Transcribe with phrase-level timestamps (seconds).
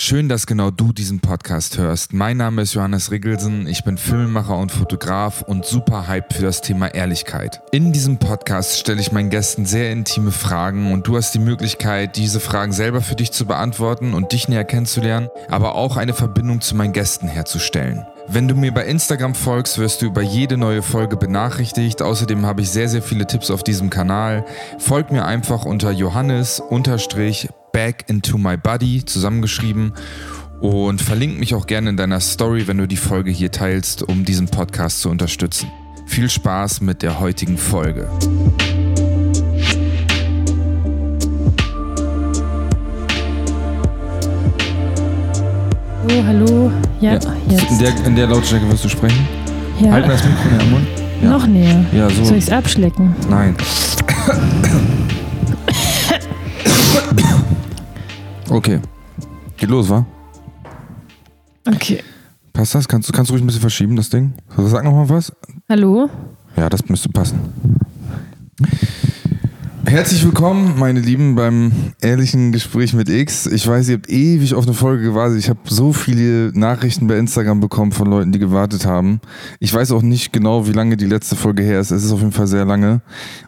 [0.00, 2.12] Schön, dass genau du diesen Podcast hörst.
[2.12, 6.60] Mein Name ist Johannes Riggelsen, ich bin Filmemacher und Fotograf und super hype für das
[6.60, 7.60] Thema Ehrlichkeit.
[7.72, 12.16] In diesem Podcast stelle ich meinen Gästen sehr intime Fragen und du hast die Möglichkeit,
[12.16, 16.60] diese Fragen selber für dich zu beantworten und dich näher kennenzulernen, aber auch eine Verbindung
[16.60, 18.06] zu meinen Gästen herzustellen.
[18.30, 22.02] Wenn du mir bei Instagram folgst, wirst du über jede neue Folge benachrichtigt.
[22.02, 24.44] Außerdem habe ich sehr, sehr viele Tipps auf diesem Kanal.
[24.78, 26.62] Folg mir einfach unter Johannes
[27.72, 29.94] Back into My Body zusammengeschrieben
[30.60, 34.26] und verlink mich auch gerne in deiner Story, wenn du die Folge hier teilst, um
[34.26, 35.70] diesen Podcast zu unterstützen.
[36.06, 38.10] Viel Spaß mit der heutigen Folge.
[46.06, 46.70] Oh, hallo.
[47.00, 47.18] Ja, ja.
[47.48, 47.70] jetzt.
[47.70, 49.26] In der, in der Lautstärke wirst du sprechen?
[49.80, 49.92] Ja.
[49.92, 50.86] Halten wir das Mikro näher am Mund?
[51.20, 51.30] Ja.
[51.30, 51.84] Noch näher.
[51.92, 52.22] Ja, so.
[52.22, 53.12] Soll ich es abschlecken?
[53.28, 53.56] Nein.
[58.50, 58.80] Okay.
[59.58, 60.06] Geht los, wa?
[61.66, 62.02] Okay.
[62.52, 62.88] Passt das?
[62.88, 64.32] Kannst, kannst du ruhig ein bisschen verschieben, das Ding?
[64.56, 65.30] Sag nochmal was.
[65.68, 66.08] Hallo?
[66.56, 67.38] Ja, das müsste passen.
[69.84, 73.46] Herzlich willkommen, meine Lieben, beim ehrlichen Gespräch mit X.
[73.46, 75.38] Ich weiß, ihr habt ewig auf eine Folge gewartet.
[75.38, 79.20] Ich habe so viele Nachrichten bei Instagram bekommen von Leuten, die gewartet haben.
[79.60, 81.90] Ich weiß auch nicht genau, wie lange die letzte Folge her ist.
[81.90, 83.00] Es ist auf jeden Fall sehr lange.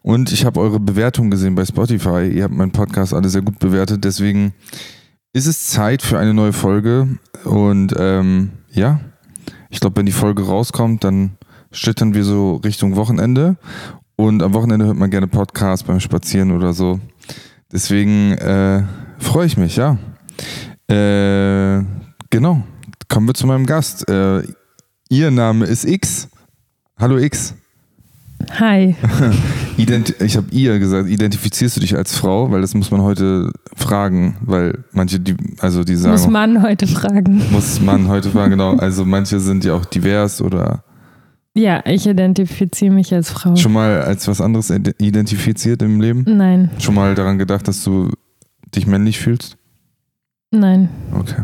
[0.03, 2.29] Und ich habe eure Bewertung gesehen bei Spotify.
[2.29, 4.05] Ihr habt meinen Podcast alle sehr gut bewertet.
[4.05, 4.55] Deswegen
[5.33, 7.19] ist es Zeit für eine neue Folge.
[7.45, 9.01] Und ähm, ja,
[9.69, 11.37] ich glaube, wenn die Folge rauskommt, dann
[11.73, 13.57] schlittern wir so Richtung Wochenende.
[14.21, 17.01] Und am Wochenende hört man gerne Podcasts beim Spazieren oder so.
[17.73, 18.83] Deswegen äh,
[19.19, 19.97] freue ich mich, ja.
[20.91, 21.83] Äh,
[22.29, 22.63] genau.
[23.09, 24.07] Kommen wir zu meinem Gast.
[24.11, 24.43] Äh,
[25.09, 26.29] ihr Name ist X.
[26.99, 27.55] Hallo X.
[28.59, 28.95] Hi.
[29.79, 32.51] Ident ich habe ihr gesagt, identifizierst du dich als Frau?
[32.51, 36.13] Weil das muss man heute fragen, weil manche, die, also die sagen.
[36.13, 37.43] Muss man heute fragen.
[37.51, 38.77] Muss man heute fragen, genau.
[38.77, 40.85] Also manche sind ja auch divers oder
[41.55, 43.57] ja, ich identifiziere mich als Frau.
[43.57, 46.25] Schon mal als was anderes identifiziert im Leben?
[46.27, 46.71] Nein.
[46.79, 48.11] Schon mal daran gedacht, dass du
[48.75, 49.57] dich männlich fühlst?
[50.53, 50.89] Nein.
[51.13, 51.43] Okay.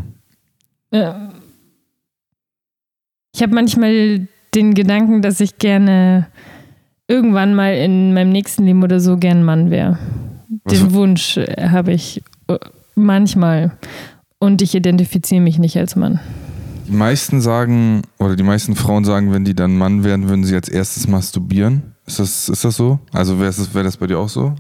[3.35, 6.29] Ich habe manchmal den Gedanken, dass ich gerne
[7.09, 9.99] irgendwann mal in meinem nächsten Leben oder so gern Mann wäre.
[10.71, 12.59] Den Wunsch habe ich äh,
[12.95, 13.77] manchmal.
[14.39, 16.21] Und ich identifiziere mich nicht als Mann.
[16.87, 20.55] Die meisten sagen, oder die meisten Frauen sagen, wenn die dann Mann werden, würden sie
[20.55, 21.95] als erstes masturbieren.
[22.07, 23.01] Ist das, ist das so?
[23.13, 24.55] Also wäre das, wär das bei dir auch so?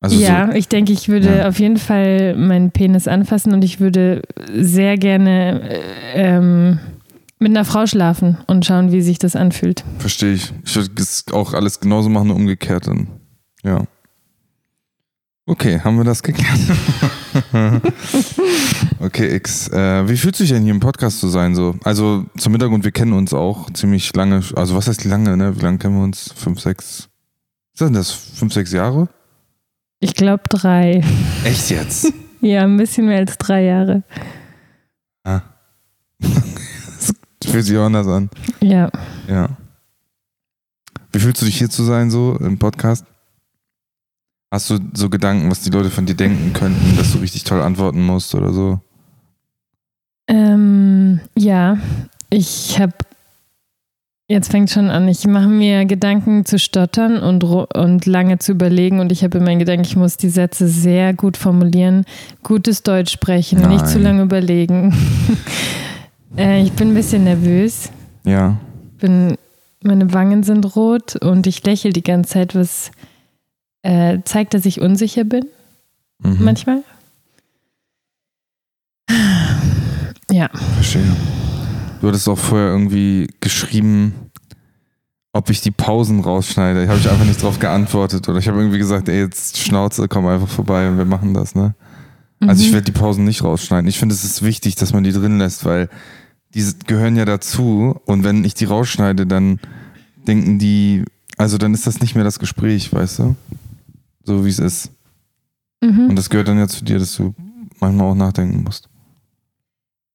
[0.00, 1.48] Also ja, so, ich denke, ich würde ja.
[1.48, 4.20] auf jeden Fall meinen Penis anfassen und ich würde
[4.52, 5.80] sehr gerne
[6.12, 6.78] ähm,
[7.38, 9.82] mit einer Frau schlafen und schauen, wie sich das anfühlt.
[9.98, 10.52] Verstehe ich.
[10.66, 13.08] Ich würde es auch alles genauso machen, nur umgekehrt dann.
[13.62, 13.84] Ja.
[15.46, 16.60] Okay, haben wir das geklärt?
[19.00, 19.68] okay, X.
[19.68, 21.54] Äh, wie fühlt sich denn hier im Podcast zu sein?
[21.54, 21.76] So?
[21.84, 24.42] Also zum Hintergrund, wir kennen uns auch ziemlich lange.
[24.54, 25.56] Also was heißt lange, ne?
[25.56, 26.32] Wie lange kennen wir uns?
[26.36, 27.08] Fünf, sechs.
[27.72, 28.10] Was ist denn das?
[28.10, 29.08] Fünf, sechs Jahre?
[30.00, 31.02] Ich glaube drei.
[31.44, 32.12] Echt jetzt?
[32.40, 34.02] ja, ein bisschen mehr als drei Jahre.
[35.24, 35.40] Ah.
[36.18, 37.12] das
[37.50, 38.30] fühlt sich auch anders an.
[38.60, 38.90] Ja.
[39.28, 39.48] Ja.
[41.12, 43.04] Wie fühlst du dich hier zu sein, so im Podcast?
[44.50, 47.60] Hast du so Gedanken, was die Leute von dir denken könnten, dass du richtig toll
[47.60, 48.80] antworten musst oder so?
[50.28, 51.78] Ähm, ja,
[52.30, 52.94] ich habe
[54.26, 55.06] Jetzt fängt schon an.
[55.06, 59.00] Ich mache mir Gedanken zu stottern und, und lange zu überlegen.
[59.00, 62.06] Und ich habe immer Gedanken, ich muss die Sätze sehr gut formulieren,
[62.42, 63.72] gutes Deutsch sprechen, Nein.
[63.72, 64.94] nicht zu lange überlegen.
[66.38, 67.90] äh, ich bin ein bisschen nervös.
[68.24, 68.56] Ja.
[68.98, 69.36] Bin,
[69.82, 72.92] meine Wangen sind rot und ich lächle die ganze Zeit, was
[73.84, 75.46] äh, zeigt, dass ich unsicher bin.
[76.18, 76.38] Mhm.
[76.40, 76.82] Manchmal.
[80.30, 80.48] Ja.
[80.74, 81.04] Verstehe.
[82.00, 84.14] Du hattest auch vorher irgendwie geschrieben,
[85.32, 86.82] ob ich die Pausen rausschneide.
[86.82, 88.28] Ich habe ich einfach nicht drauf geantwortet.
[88.28, 91.54] Oder ich habe irgendwie gesagt, ey, jetzt Schnauze, komm einfach vorbei und wir machen das,
[91.54, 91.74] ne?
[92.40, 92.48] Mhm.
[92.48, 92.74] Also ich mhm.
[92.74, 93.86] werde die Pausen nicht rausschneiden.
[93.88, 95.90] Ich finde, es ist wichtig, dass man die drin lässt, weil
[96.54, 98.00] die gehören ja dazu.
[98.06, 99.60] Und wenn ich die rausschneide, dann
[100.26, 101.04] denken die,
[101.36, 103.36] also dann ist das nicht mehr das Gespräch, weißt du?
[104.24, 104.90] So wie es ist.
[105.82, 106.10] Mhm.
[106.10, 107.34] Und das gehört dann ja zu dir, dass du
[107.80, 108.88] manchmal auch nachdenken musst.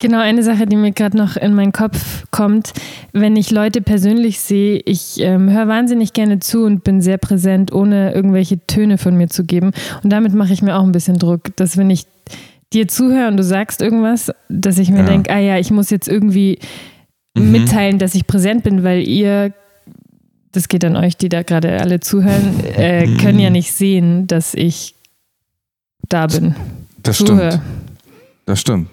[0.01, 2.71] Genau, eine Sache, die mir gerade noch in meinen Kopf kommt,
[3.11, 7.73] wenn ich Leute persönlich sehe, ich ähm, höre wahnsinnig gerne zu und bin sehr präsent,
[7.73, 9.71] ohne irgendwelche Töne von mir zu geben.
[10.01, 12.05] Und damit mache ich mir auch ein bisschen Druck, dass wenn ich
[12.71, 15.05] dir zuhöre und du sagst irgendwas, dass ich mir ja.
[15.05, 16.59] denke, ah ja, ich muss jetzt irgendwie
[17.37, 17.51] mhm.
[17.51, 19.53] mitteilen, dass ich präsent bin, weil ihr
[20.51, 24.53] das geht an euch, die da gerade alle zuhören, äh, können ja nicht sehen, dass
[24.53, 24.95] ich
[26.07, 26.55] da bin.
[27.03, 27.51] Das zuhöre.
[27.51, 27.63] stimmt.
[28.45, 28.89] Das stimmt.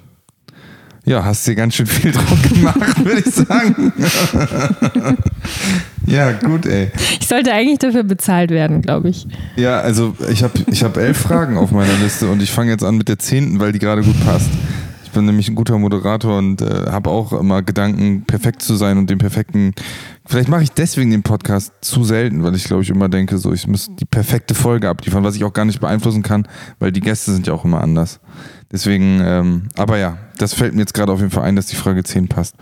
[1.06, 3.92] Ja, hast dir ganz schön viel Druck gemacht, würde ich sagen.
[6.06, 6.90] ja, gut, ey.
[7.20, 9.26] Ich sollte eigentlich dafür bezahlt werden, glaube ich.
[9.54, 12.82] Ja, also ich habe ich hab elf Fragen auf meiner Liste und ich fange jetzt
[12.82, 14.50] an mit der zehnten, weil die gerade gut passt.
[15.04, 18.98] Ich bin nämlich ein guter Moderator und äh, habe auch immer Gedanken, perfekt zu sein
[18.98, 19.74] und den perfekten.
[20.26, 23.52] Vielleicht mache ich deswegen den Podcast zu selten, weil ich glaube ich immer denke, so
[23.52, 27.00] ich muss die perfekte Folge abliefern, was ich auch gar nicht beeinflussen kann, weil die
[27.00, 28.20] Gäste sind ja auch immer anders.
[28.72, 31.76] Deswegen, ähm, aber ja, das fällt mir jetzt gerade auf jeden Fall ein, dass die
[31.76, 32.56] Frage 10 passt.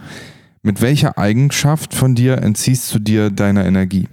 [0.62, 4.08] Mit welcher Eigenschaft von dir entziehst du dir deiner Energie?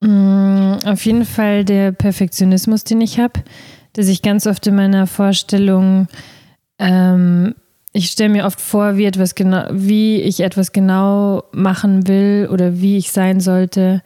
[0.00, 3.40] Mm, auf jeden Fall der Perfektionismus, den ich habe,
[3.92, 6.08] dass ich ganz oft in meiner Vorstellung,
[6.78, 7.54] ähm,
[7.92, 12.80] ich stelle mir oft vor, wie, etwas genau, wie ich etwas genau machen will oder
[12.80, 14.02] wie ich sein sollte,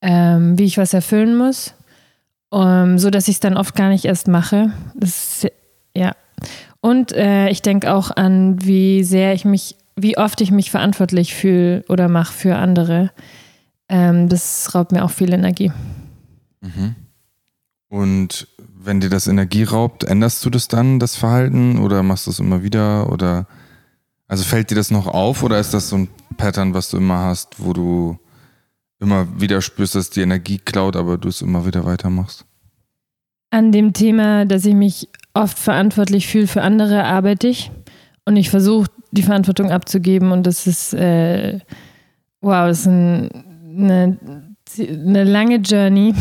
[0.00, 1.74] ähm, wie ich was erfüllen muss,
[2.50, 4.72] um, so dass ich es dann oft gar nicht erst mache.
[4.94, 5.52] Das ist,
[5.94, 6.12] ja.
[6.80, 11.34] Und äh, ich denke auch an, wie sehr ich mich, wie oft ich mich verantwortlich
[11.34, 13.10] fühle oder mache für andere.
[13.88, 15.72] Ähm, das raubt mir auch viel Energie.
[16.60, 16.94] Mhm.
[17.88, 18.46] Und
[18.82, 22.38] wenn dir das Energie raubt, änderst du das dann, das Verhalten, oder machst du es
[22.38, 23.12] immer wieder?
[23.12, 23.46] Oder
[24.28, 27.18] also fällt dir das noch auf oder ist das so ein Pattern, was du immer
[27.18, 28.18] hast, wo du
[29.00, 32.44] immer wieder spürst, dass die Energie klaut, aber du es immer wieder weitermachst?
[33.50, 37.70] An dem Thema, dass ich mich oft verantwortlich fühle für andere, arbeite ich.
[38.24, 40.30] Und ich versuche, die Verantwortung abzugeben.
[40.30, 41.58] Und das ist, äh,
[42.40, 43.30] wow, das ist ein,
[43.76, 46.14] eine, eine lange Journey.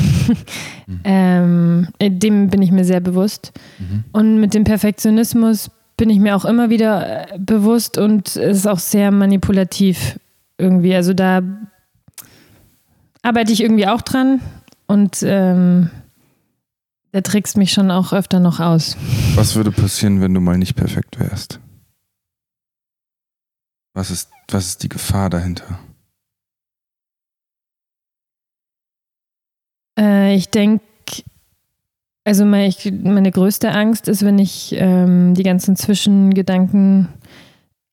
[0.88, 1.00] Mhm.
[1.04, 3.52] ähm, dem bin ich mir sehr bewusst.
[3.78, 4.04] Mhm.
[4.12, 8.68] Und mit dem Perfektionismus bin ich mir auch immer wieder äh, bewusst und es ist
[8.68, 10.18] auch sehr manipulativ
[10.58, 10.96] irgendwie.
[10.96, 11.42] Also da
[13.22, 14.40] arbeite ich irgendwie auch dran
[14.88, 15.90] und ähm,
[17.14, 18.96] der trickst mich schon auch öfter noch aus.
[19.36, 21.60] Was würde passieren, wenn du mal nicht perfekt wärst?
[23.94, 25.80] Was ist, was ist die Gefahr dahinter?
[30.36, 30.84] Ich denke,
[32.26, 32.74] also meine,
[33.04, 37.08] meine, größte Angst ist, wenn ich ähm, die ganzen Zwischengedanken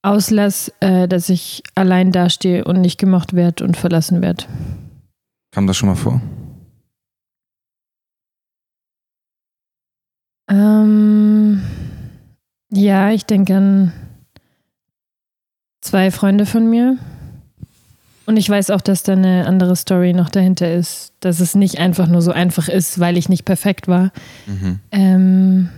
[0.03, 4.45] auslasse, äh, dass ich allein dastehe und nicht gemocht werde und verlassen werde.
[5.53, 6.21] Kam das schon mal vor?
[10.49, 11.63] Ähm,
[12.71, 13.93] ja, ich denke an
[15.81, 16.99] zwei Freunde von mir.
[18.27, 21.79] Und ich weiß auch, dass da eine andere Story noch dahinter ist, dass es nicht
[21.79, 24.13] einfach nur so einfach ist, weil ich nicht perfekt war.
[24.47, 24.81] Mhm.
[24.91, 25.69] Ähm,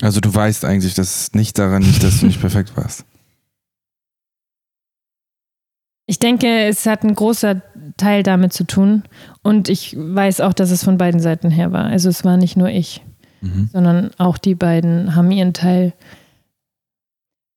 [0.00, 3.04] also du weißt eigentlich, dass es nicht daran liegt, dass du nicht perfekt warst.
[6.06, 7.62] Ich denke, es hat ein großer
[7.96, 9.04] Teil damit zu tun.
[9.42, 11.84] Und ich weiß auch, dass es von beiden Seiten her war.
[11.84, 13.02] Also es war nicht nur ich
[13.42, 13.68] mhm.
[13.72, 15.92] sondern auch die beiden haben ihren Teil.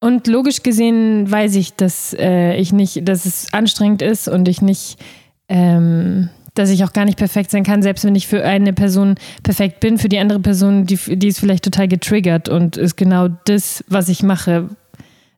[0.05, 4.61] Und logisch gesehen weiß ich, dass äh, ich nicht, dass es anstrengend ist und ich
[4.61, 5.03] nicht,
[5.49, 9.15] ähm, dass ich auch gar nicht perfekt sein kann, selbst wenn ich für eine Person
[9.41, 13.29] perfekt bin, für die andere Person, die, die ist vielleicht total getriggert und ist genau
[13.45, 14.69] das, was ich mache,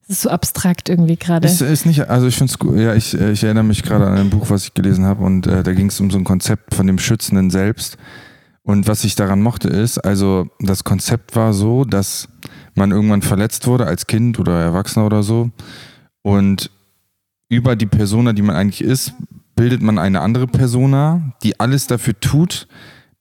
[0.05, 1.47] das ist so abstrakt irgendwie gerade.
[1.47, 4.17] Ist, ist nicht, also ich finde es gut, ja, ich, ich erinnere mich gerade an
[4.17, 6.75] ein Buch, was ich gelesen habe und äh, da ging es um so ein Konzept
[6.75, 7.97] von dem Schützenden selbst.
[8.63, 12.27] Und was ich daran mochte ist, also das Konzept war so, dass
[12.77, 15.51] man irgendwann verletzt wurde als Kind oder Erwachsener oder so.
[16.21, 16.71] Und
[17.49, 19.13] über die Persona, die man eigentlich ist,
[19.55, 22.67] bildet man eine andere Persona, die alles dafür tut,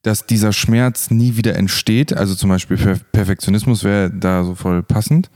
[0.03, 2.13] dass dieser Schmerz nie wieder entsteht.
[2.13, 2.77] Also zum Beispiel
[3.13, 5.31] Perfektionismus wäre da so voll passend.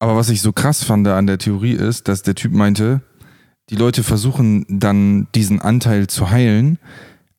[0.00, 3.02] Aber was ich so krass fand an der Theorie ist, dass der Typ meinte,
[3.70, 6.78] die Leute versuchen dann diesen Anteil zu heilen,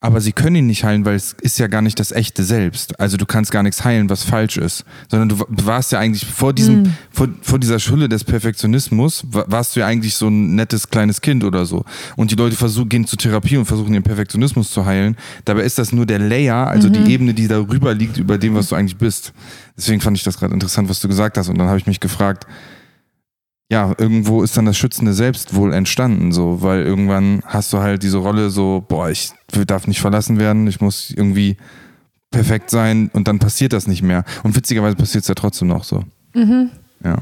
[0.04, 3.00] aber sie können ihn nicht heilen, weil es ist ja gar nicht das echte Selbst.
[3.00, 6.52] Also du kannst gar nichts heilen, was falsch ist, sondern du warst ja eigentlich vor
[6.52, 6.94] diesem, mhm.
[7.10, 11.46] vor, vor dieser Schule des Perfektionismus, warst du ja eigentlich so ein nettes kleines Kind
[11.46, 11.86] oder so.
[12.18, 15.16] Und die Leute versuchen, gehen zur Therapie und versuchen den Perfektionismus zu heilen.
[15.46, 16.94] Dabei ist das nur der Layer, also mhm.
[17.06, 19.32] die Ebene, die darüber liegt, über dem, was du eigentlich bist.
[19.78, 21.48] Deswegen fand ich das gerade interessant, was du gesagt hast.
[21.48, 22.46] Und dann habe ich mich gefragt,
[23.74, 28.04] ja, irgendwo ist dann das schützende Selbst wohl entstanden, so, weil irgendwann hast du halt
[28.04, 29.32] diese Rolle so, boah, ich
[29.66, 31.58] darf nicht verlassen werden, ich muss irgendwie
[32.30, 34.26] perfekt sein und dann passiert das nicht mehr.
[34.44, 36.04] Und witzigerweise passiert es ja trotzdem noch so.
[36.36, 36.70] Mhm.
[37.04, 37.18] Ja.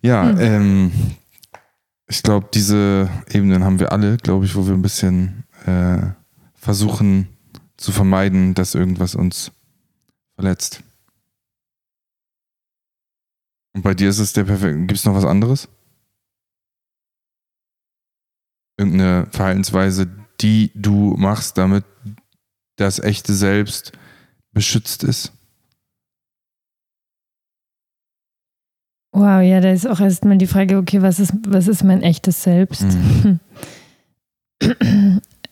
[0.00, 0.38] Ja, mhm.
[0.38, 0.92] ähm,
[2.06, 6.02] ich glaube, diese Ebenen haben wir alle, glaube ich, wo wir ein bisschen äh,
[6.54, 7.26] versuchen
[7.76, 9.50] zu vermeiden, dass irgendwas uns
[10.36, 10.84] verletzt.
[13.80, 14.78] Und bei dir ist es der perfekte.
[14.80, 15.66] Gibt es noch was anderes?
[18.76, 20.06] Irgendeine Verhaltensweise,
[20.42, 21.86] die du machst, damit
[22.76, 23.92] das echte Selbst
[24.52, 25.32] beschützt ist?
[29.12, 32.42] Wow, ja, da ist auch erstmal die Frage, okay, was ist, was ist mein echtes
[32.42, 32.82] Selbst?
[32.82, 33.40] Mhm.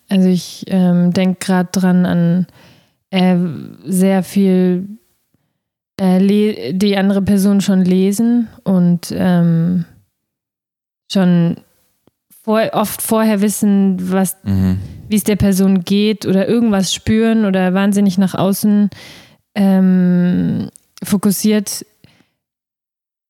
[0.07, 2.47] Also ich ähm, denke gerade dran an
[3.09, 3.37] äh,
[3.85, 4.99] sehr viel,
[5.99, 9.85] äh, die andere Person schon lesen und ähm,
[11.11, 11.57] schon
[12.43, 14.79] vor, oft vorher wissen, was, mhm.
[15.07, 18.89] wie es der Person geht oder irgendwas spüren oder wahnsinnig nach außen
[19.55, 20.69] ähm,
[21.03, 21.85] fokussiert.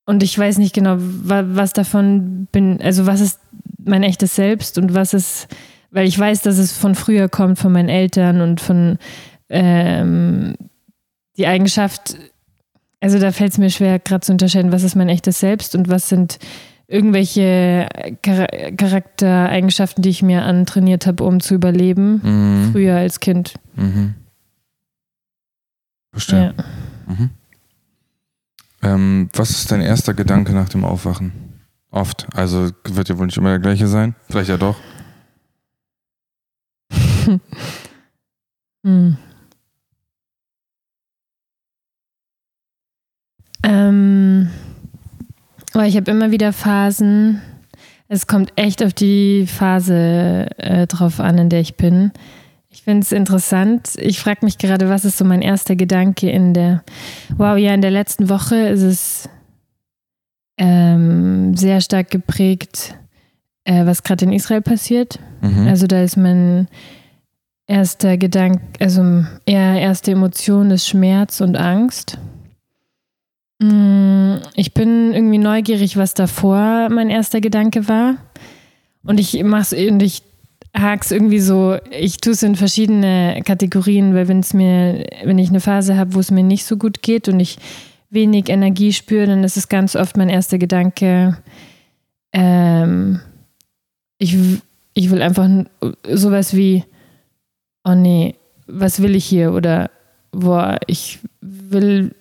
[0.05, 3.39] Und ich weiß nicht genau, was davon bin, also was ist
[3.83, 5.47] mein echtes Selbst und was ist,
[5.91, 8.97] weil ich weiß, dass es von früher kommt, von meinen Eltern und von
[9.49, 10.55] ähm,
[11.37, 12.15] die Eigenschaft,
[13.01, 15.89] also da fällt es mir schwer, gerade zu unterscheiden, was ist mein echtes Selbst und
[15.89, 16.39] was sind
[16.87, 17.87] irgendwelche
[18.25, 22.71] Char Charaktereigenschaften, die ich mir antrainiert habe, um zu überleben, mhm.
[22.71, 23.53] früher als Kind.
[23.75, 24.15] Mhm.
[26.11, 26.55] Verstehe.
[26.57, 27.13] Ja.
[27.13, 27.29] Mhm.
[28.81, 31.31] Ähm, was ist dein erster Gedanke nach dem Aufwachen?
[31.91, 32.27] Oft.
[32.33, 34.15] Also wird ja wohl nicht immer der gleiche sein.
[34.29, 34.77] Vielleicht ja doch.
[38.83, 39.17] hm.
[43.69, 44.49] Ähm.
[45.73, 47.41] Aber ich habe immer wieder Phasen.
[48.07, 52.11] Es kommt echt auf die Phase äh, drauf an, in der ich bin.
[52.71, 53.91] Ich finde es interessant.
[53.97, 56.83] Ich frage mich gerade, was ist so mein erster Gedanke in der.
[57.37, 59.29] Wow, ja, in der letzten Woche ist es
[60.57, 62.95] ähm, sehr stark geprägt,
[63.63, 65.19] äh, was gerade in Israel passiert.
[65.41, 65.67] Mhm.
[65.67, 66.67] Also da ist mein
[67.67, 72.17] erster Gedanke, also eher erste Emotion ist Schmerz und Angst.
[73.59, 78.15] Mm, ich bin irgendwie neugierig, was davor mein erster Gedanke war.
[79.03, 80.23] Und ich mach's und ich
[80.73, 85.49] hak's irgendwie so, ich tue es in verschiedene Kategorien, weil wenn es mir, wenn ich
[85.49, 87.57] eine Phase habe, wo es mir nicht so gut geht und ich
[88.09, 91.37] wenig Energie spüre, dann ist es ganz oft mein erster Gedanke,
[92.33, 93.19] ähm,
[94.17, 94.37] ich,
[94.93, 95.49] ich will einfach
[96.11, 96.83] sowas wie,
[97.83, 98.35] oh nee,
[98.67, 99.53] was will ich hier?
[99.53, 99.89] Oder
[100.31, 102.13] boah, ich will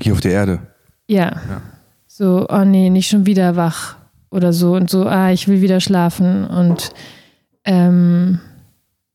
[0.00, 0.60] hier auf der Erde.
[1.06, 1.32] Ja.
[1.48, 1.62] ja.
[2.06, 3.96] So, oh nee, nicht schon wieder wach
[4.30, 6.92] oder so und so, ah, ich will wieder schlafen und
[7.64, 8.40] ähm,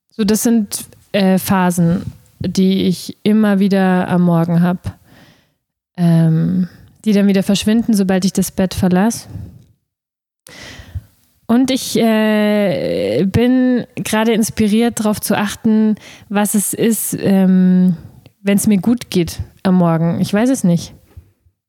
[0.09, 4.79] so, das sind äh, Phasen, die ich immer wieder am Morgen habe,
[5.97, 6.67] ähm,
[7.05, 9.27] die dann wieder verschwinden, sobald ich das Bett verlasse.
[11.45, 15.95] Und ich äh, bin gerade inspiriert, darauf zu achten,
[16.29, 17.97] was es ist, ähm,
[18.49, 20.19] wenn es mir gut geht am Morgen.
[20.21, 20.95] Ich weiß es nicht.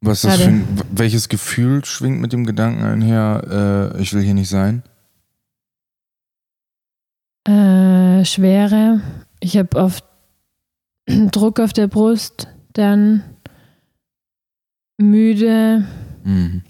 [0.01, 4.49] Was ist für, welches Gefühl schwingt mit dem Gedanken einher, äh, ich will hier nicht
[4.49, 4.83] sein?
[7.47, 9.03] Äh, Schwere.
[9.41, 10.07] Ich habe oft
[11.07, 13.25] Druck auf der Brust, dann
[14.97, 15.85] müde,
[16.25, 16.63] mhm.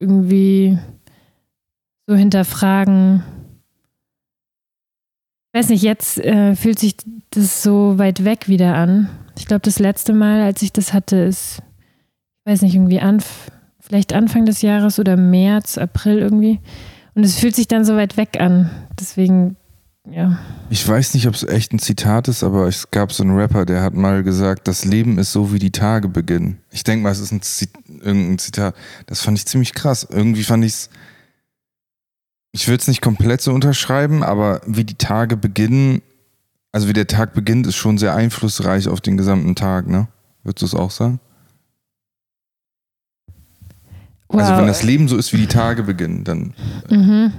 [0.00, 0.78] irgendwie
[2.06, 3.22] so hinterfragen.
[5.52, 6.96] Weiß nicht, jetzt äh, fühlt sich
[7.30, 9.08] das so weit weg wieder an.
[9.38, 11.62] Ich glaube, das letzte Mal, als ich das hatte, ist,
[12.44, 13.50] ich weiß nicht, irgendwie anf
[13.90, 16.60] vielleicht Anfang des Jahres oder März, April irgendwie.
[17.14, 18.70] Und es fühlt sich dann so weit weg an.
[19.00, 19.56] Deswegen,
[20.08, 20.38] ja.
[20.68, 23.66] Ich weiß nicht, ob es echt ein Zitat ist, aber es gab so einen Rapper,
[23.66, 26.60] der hat mal gesagt, das Leben ist so, wie die Tage beginnen.
[26.70, 28.76] Ich denke mal, es ist ein Zit irgendein Zitat.
[29.06, 30.06] Das fand ich ziemlich krass.
[30.08, 30.90] Irgendwie fand ich es.
[32.52, 36.02] Ich würde es nicht komplett so unterschreiben, aber wie die Tage beginnen,
[36.72, 40.08] also wie der Tag beginnt, ist schon sehr einflussreich auf den gesamten Tag, ne?
[40.42, 41.20] Würdest du es auch sagen?
[44.28, 44.40] Wow.
[44.40, 46.54] Also wenn das Leben so ist, wie die Tage beginnen, dann.
[46.88, 47.32] Mhm.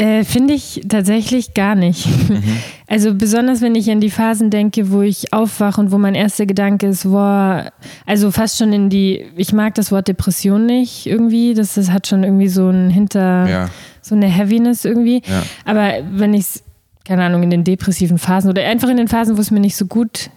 [0.00, 2.06] Äh, Finde ich tatsächlich gar nicht.
[2.28, 2.42] Mhm.
[2.90, 6.44] Also besonders wenn ich an die Phasen denke, wo ich aufwache und wo mein erster
[6.44, 7.70] Gedanke ist, boah,
[8.04, 12.08] also fast schon in die, ich mag das Wort Depression nicht irgendwie, das, das hat
[12.08, 13.70] schon irgendwie so ein Hinter, ja.
[14.02, 15.22] so eine Heaviness irgendwie.
[15.24, 15.44] Ja.
[15.64, 16.64] Aber wenn ich es,
[17.04, 19.76] keine Ahnung, in den depressiven Phasen oder einfach in den Phasen, wo es mir nicht
[19.76, 20.28] so gut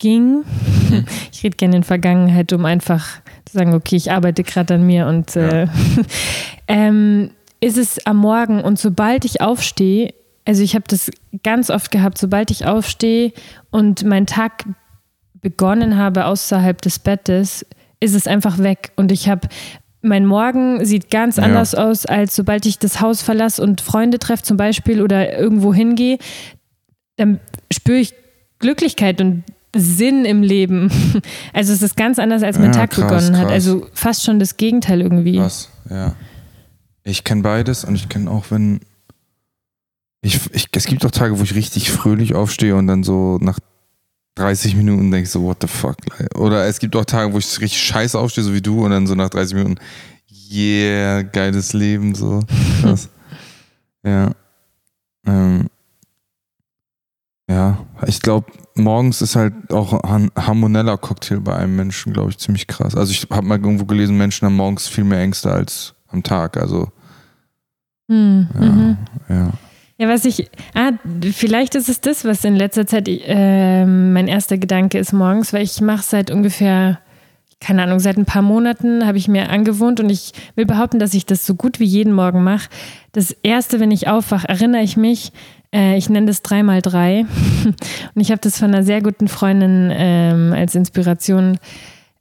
[0.00, 1.04] ging, mhm.
[1.32, 5.06] ich rede gerne in Vergangenheit, um einfach zu sagen, okay, ich arbeite gerade an mir
[5.06, 5.62] und ja.
[5.62, 5.66] äh,
[6.66, 7.30] ähm,
[7.62, 10.12] ist es am Morgen und sobald ich aufstehe,
[10.44, 11.10] also ich habe das
[11.44, 13.32] ganz oft gehabt, sobald ich aufstehe
[13.70, 14.64] und meinen Tag
[15.40, 17.64] begonnen habe außerhalb des Bettes,
[18.00, 19.48] ist es einfach weg und ich habe
[20.04, 21.44] mein Morgen sieht ganz ja.
[21.44, 25.72] anders aus, als sobald ich das Haus verlasse und Freunde treffe zum Beispiel oder irgendwo
[25.72, 26.18] hingehe,
[27.14, 27.38] dann
[27.72, 28.12] spüre ich
[28.58, 29.44] Glücklichkeit und
[29.76, 30.90] Sinn im Leben.
[31.52, 33.44] Also es ist ganz anders, als mein ja, Tag krass, begonnen hat.
[33.44, 33.52] Krass.
[33.52, 35.36] Also fast schon das Gegenteil irgendwie.
[35.36, 36.16] Krass, ja.
[37.04, 38.80] Ich kenne beides und ich kenne auch, wenn,
[40.22, 43.58] Ich, ich, es gibt auch Tage, wo ich richtig fröhlich aufstehe und dann so nach
[44.36, 45.96] 30 Minuten denke ich so, what the fuck?
[46.36, 49.06] Oder es gibt auch Tage, wo ich richtig scheiße aufstehe, so wie du, und dann
[49.06, 49.80] so nach 30 Minuten,
[50.50, 52.40] yeah, geiles Leben, so.
[52.80, 53.08] Krass.
[54.04, 54.30] ja.
[55.26, 55.68] Ähm,
[57.50, 62.38] ja, ich glaube, morgens ist halt auch ein harmoneller Cocktail bei einem Menschen, glaube ich,
[62.38, 62.94] ziemlich krass.
[62.94, 66.56] Also ich habe mal irgendwo gelesen, Menschen haben morgens viel mehr Ängste als am Tag.
[66.56, 66.88] Also
[68.08, 68.96] hm, ja, mhm.
[69.28, 69.52] ja.
[69.98, 70.90] Ja, was ich, ah,
[71.32, 75.62] vielleicht ist es das, was in letzter Zeit äh, mein erster Gedanke ist morgens, weil
[75.62, 76.98] ich mache seit ungefähr,
[77.60, 81.14] keine Ahnung, seit ein paar Monaten habe ich mir angewohnt und ich will behaupten, dass
[81.14, 82.68] ich das so gut wie jeden Morgen mache.
[83.12, 85.30] Das erste, wenn ich aufwache, erinnere ich mich,
[85.72, 87.20] äh, ich nenne das 3x3
[88.14, 91.58] und ich habe das von einer sehr guten Freundin ähm, als Inspiration.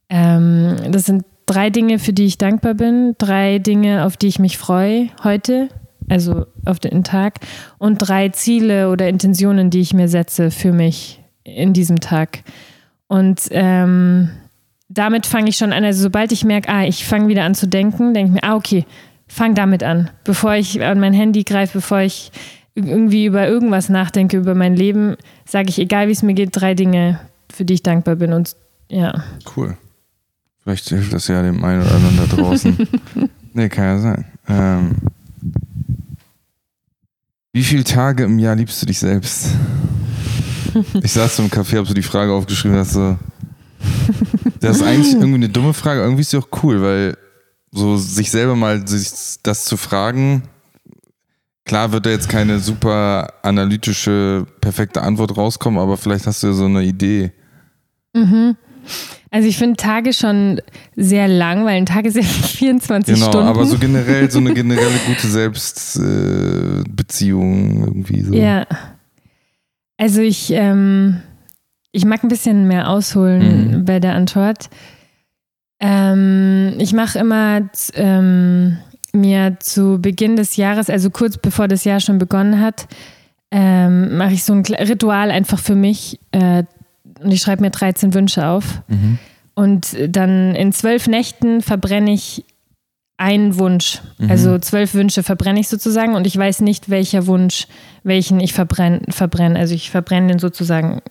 [0.09, 4.39] Ähm, das sind drei Dinge, für die ich dankbar bin, drei Dinge, auf die ich
[4.39, 5.69] mich freue heute
[6.11, 7.39] also auf den Tag,
[7.77, 12.43] und drei Ziele oder Intentionen, die ich mir setze für mich in diesem Tag.
[13.07, 14.29] Und ähm,
[14.89, 15.83] damit fange ich schon an.
[15.83, 18.55] Also sobald ich merke, ah, ich fange wieder an zu denken, denke ich mir, ah,
[18.55, 18.85] okay,
[19.27, 20.09] fang damit an.
[20.25, 22.31] Bevor ich an mein Handy greife, bevor ich
[22.75, 25.15] irgendwie über irgendwas nachdenke, über mein Leben,
[25.45, 28.33] sage ich, egal wie es mir geht, drei Dinge, für die ich dankbar bin.
[28.33, 28.55] Und
[28.89, 29.23] ja.
[29.55, 29.77] Cool.
[30.63, 32.77] Vielleicht hilft das ja dem einen oder anderen da draußen.
[33.53, 34.25] nee, kann ja sein.
[34.47, 34.95] Ähm,
[37.53, 39.49] wie viele Tage im Jahr liebst du dich selbst?
[41.03, 43.17] Ich saß so im Café, hab so die Frage aufgeschrieben, dass so.
[44.59, 47.17] Das ist eigentlich irgendwie eine dumme Frage, irgendwie ist sie auch cool, weil
[47.71, 49.09] so sich selber mal sich
[49.43, 50.43] das zu fragen,
[51.65, 56.53] klar wird da jetzt keine super analytische, perfekte Antwort rauskommen, aber vielleicht hast du ja
[56.53, 57.31] so eine Idee.
[58.13, 58.55] Mhm.
[59.29, 60.59] Also ich finde Tage schon
[60.95, 63.47] sehr lang, weil ein Tag ist ja 24 genau, Stunden.
[63.47, 68.33] Genau, aber so generell, so eine generelle gute Selbstbeziehung äh, irgendwie so.
[68.33, 68.67] Ja.
[69.97, 71.21] Also ich, ähm,
[71.91, 73.85] ich mag ein bisschen mehr ausholen mhm.
[73.85, 74.69] bei der Antwort.
[75.79, 78.77] Ähm, ich mache immer ähm,
[79.13, 82.87] mir zu Beginn des Jahres, also kurz bevor das Jahr schon begonnen hat,
[83.51, 86.19] ähm, mache ich so ein Ritual einfach für mich.
[86.31, 86.63] Äh,
[87.23, 88.81] und ich schreibe mir 13 Wünsche auf.
[88.87, 89.19] Mhm.
[89.53, 92.45] Und dann in zwölf Nächten verbrenne ich
[93.17, 94.01] einen Wunsch.
[94.17, 94.31] Mhm.
[94.31, 97.67] Also zwölf Wünsche verbrenne ich sozusagen und ich weiß nicht, welcher Wunsch,
[98.03, 99.01] welchen ich verbrenne.
[99.09, 99.59] verbrenne.
[99.59, 101.01] Also ich verbrenne den sozusagen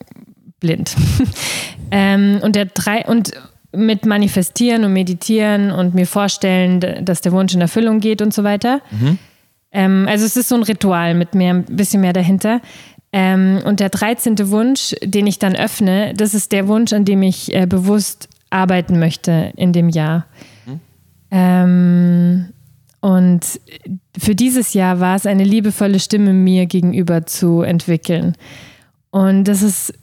[0.59, 0.96] blind.
[1.90, 3.33] ähm, und der drei und
[3.73, 8.42] mit manifestieren und meditieren und mir vorstellen, dass der Wunsch in Erfüllung geht und so
[8.42, 8.81] weiter.
[8.90, 9.18] Mhm.
[9.73, 12.61] Ähm, also es ist so ein Ritual mit mehr, ein bisschen mehr dahinter.
[13.12, 14.51] Ähm, und der 13.
[14.51, 18.99] Wunsch, den ich dann öffne, das ist der Wunsch, an dem ich äh, bewusst arbeiten
[18.99, 20.27] möchte in dem Jahr.
[20.66, 20.81] Mhm.
[21.31, 22.49] Ähm,
[23.01, 23.40] und
[24.16, 28.37] für dieses Jahr war es eine liebevolle Stimme mir gegenüber zu entwickeln.
[29.11, 29.94] Und das ist,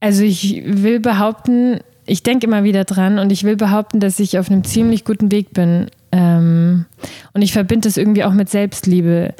[0.00, 4.38] also ich will behaupten, ich denke immer wieder dran und ich will behaupten, dass ich
[4.38, 5.88] auf einem ziemlich guten Weg bin.
[6.12, 6.86] Ähm,
[7.34, 9.34] und ich verbinde es irgendwie auch mit Selbstliebe,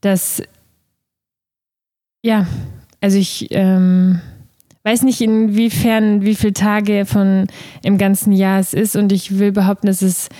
[0.00, 0.42] dass
[2.26, 2.46] ja,
[3.00, 4.20] also ich ähm,
[4.82, 7.46] weiß nicht, inwiefern, wie viele Tage von
[7.82, 10.30] im ganzen Jahr es ist und ich will behaupten, es ist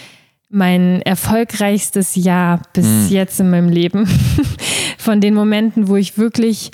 [0.49, 3.09] mein erfolgreichstes Jahr bis mhm.
[3.11, 4.09] jetzt in meinem Leben.
[4.99, 6.73] von den Momenten, wo ich wirklich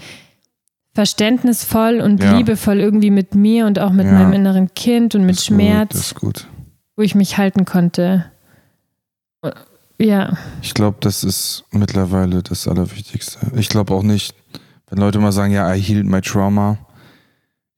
[0.94, 2.36] verständnisvoll und ja.
[2.36, 4.12] liebevoll irgendwie mit mir und auch mit ja.
[4.12, 6.46] meinem inneren Kind und mit das Schmerz, gut,
[6.96, 8.24] wo ich mich halten konnte.
[9.98, 10.36] Ja.
[10.62, 13.38] Ich glaube, das ist mittlerweile das Allerwichtigste.
[13.56, 14.34] Ich glaube auch nicht,
[14.92, 16.76] wenn Leute mal sagen, ja, I healed my trauma.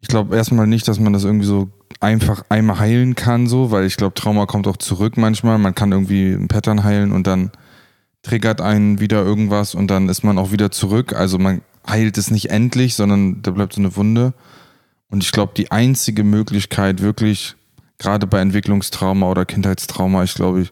[0.00, 3.86] Ich glaube erstmal nicht, dass man das irgendwie so einfach einmal heilen kann, so, weil
[3.86, 5.58] ich glaube, Trauma kommt auch zurück manchmal.
[5.58, 7.52] Man kann irgendwie ein Pattern heilen und dann
[8.22, 11.14] triggert einen wieder irgendwas und dann ist man auch wieder zurück.
[11.14, 14.34] Also man heilt es nicht endlich, sondern da bleibt so eine Wunde.
[15.08, 17.54] Und ich glaube, die einzige Möglichkeit, wirklich,
[17.98, 20.66] gerade bei Entwicklungstrauma oder Kindheitstrauma, ich glaube,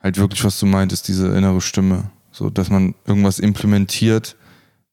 [0.00, 2.12] halt wirklich, was du meintest, diese innere Stimme.
[2.30, 4.36] So, dass man irgendwas implementiert,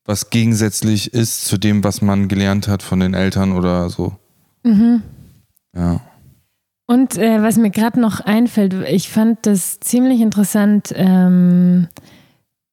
[0.06, 4.14] was gegensätzlich ist zu dem, was man gelernt hat von den Eltern oder so.
[4.64, 5.02] Mhm.
[5.76, 6.02] Ja.
[6.88, 11.88] Und äh, was mir gerade noch einfällt, ich fand das ziemlich interessant, ähm,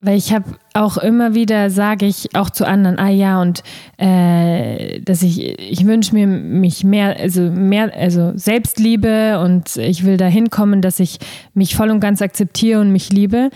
[0.01, 3.63] weil ich habe auch immer wieder, sage ich auch zu anderen, ah ja, und
[3.97, 10.17] äh, dass ich, ich wünsche mir mich mehr, also mehr, also Selbstliebe und ich will
[10.17, 11.19] dahin kommen, dass ich
[11.55, 13.51] mich voll und ganz akzeptiere und mich liebe.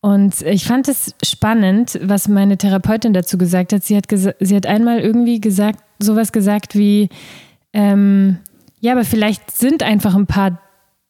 [0.00, 3.82] Und ich fand es spannend, was meine Therapeutin dazu gesagt hat.
[3.84, 7.08] Sie hat, sie hat einmal irgendwie gesagt, sowas gesagt wie,
[7.72, 8.38] ähm,
[8.80, 10.60] ja, aber vielleicht sind einfach ein paar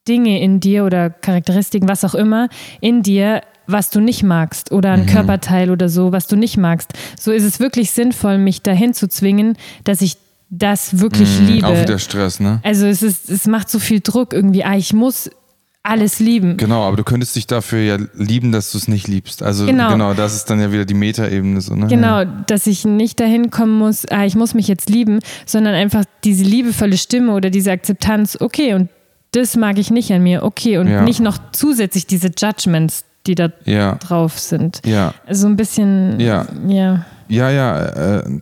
[0.08, 2.48] Dinge in dir oder Charakteristiken, was auch immer,
[2.80, 5.06] in dir, was du nicht magst oder ein Mhm.
[5.06, 6.92] Körperteil oder so, was du nicht magst.
[7.18, 10.16] So ist es wirklich sinnvoll, mich dahin zu zwingen, dass ich
[10.48, 11.66] das wirklich Mhm, liebe.
[11.66, 12.60] Auch wieder Stress, ne?
[12.62, 14.62] Also es ist, es macht so viel Druck irgendwie.
[14.64, 15.28] Ah, ich muss
[15.86, 16.56] alles lieben.
[16.56, 19.42] Genau, aber du könntest dich dafür ja lieben, dass du es nicht liebst.
[19.42, 19.90] Also Genau.
[19.90, 21.86] genau, das ist dann ja wieder die Metaebene so, ne?
[21.86, 26.04] Genau, dass ich nicht dahin kommen muss, ah, ich muss mich jetzt lieben, sondern einfach
[26.24, 28.88] diese liebevolle Stimme oder diese Akzeptanz, okay, und
[29.32, 31.02] das mag ich nicht an mir, okay, und Ja.
[31.02, 34.80] nicht noch zusätzlich diese Judgments, die da Ja, drauf sind.
[34.86, 36.46] ja, Also ein bisschen, Ja.
[36.68, 37.04] ja.
[37.28, 37.86] ja, ja.
[38.20, 38.40] Äh,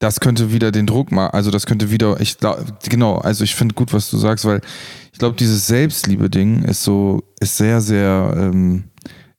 [0.00, 1.30] das könnte wieder den Druck machen.
[1.32, 2.58] Also das könnte wieder, ich glaub,
[2.88, 3.16] genau.
[3.18, 4.60] Also ich finde gut, was du sagst, weil
[5.14, 8.34] ich glaube, dieses Selbstliebe-Ding ist so, ist sehr, sehr.
[8.36, 8.82] Ähm,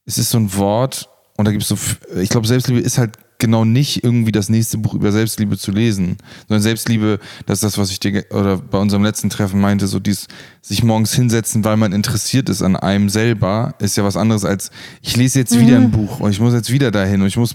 [0.05, 1.77] es ist so ein Wort und da gibt es so.
[2.17, 6.15] Ich glaube, Selbstliebe ist halt genau nicht irgendwie das nächste Buch über Selbstliebe zu lesen,
[6.47, 9.99] sondern Selbstliebe, das ist das, was ich dir oder bei unserem letzten Treffen meinte, so
[9.99, 10.27] dies
[10.61, 14.71] sich morgens hinsetzen, weil man interessiert ist an einem selber, ist ja was anderes als
[15.01, 17.53] ich lese jetzt wieder ein Buch und ich muss jetzt wieder dahin und ich muss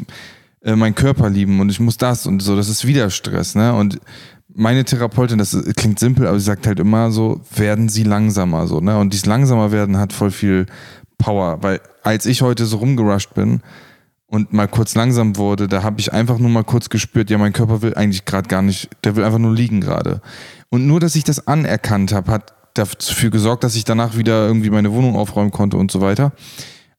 [0.62, 3.72] äh, meinen Körper lieben und ich muss das und so, das ist wieder Stress, ne?
[3.72, 3.98] Und
[4.54, 8.80] meine Therapeutin, das klingt simpel, aber sie sagt halt immer so, werden sie langsamer, so,
[8.80, 8.98] ne?
[8.98, 10.66] Und dieses langsamer werden hat voll viel
[11.18, 13.60] Power, weil als ich heute so rumgerusht bin
[14.26, 17.52] und mal kurz langsam wurde, da habe ich einfach nur mal kurz gespürt, ja, mein
[17.52, 20.20] Körper will eigentlich gerade gar nicht, der will einfach nur liegen gerade.
[20.70, 24.70] Und nur, dass ich das anerkannt habe, hat dafür gesorgt, dass ich danach wieder irgendwie
[24.70, 26.32] meine Wohnung aufräumen konnte und so weiter.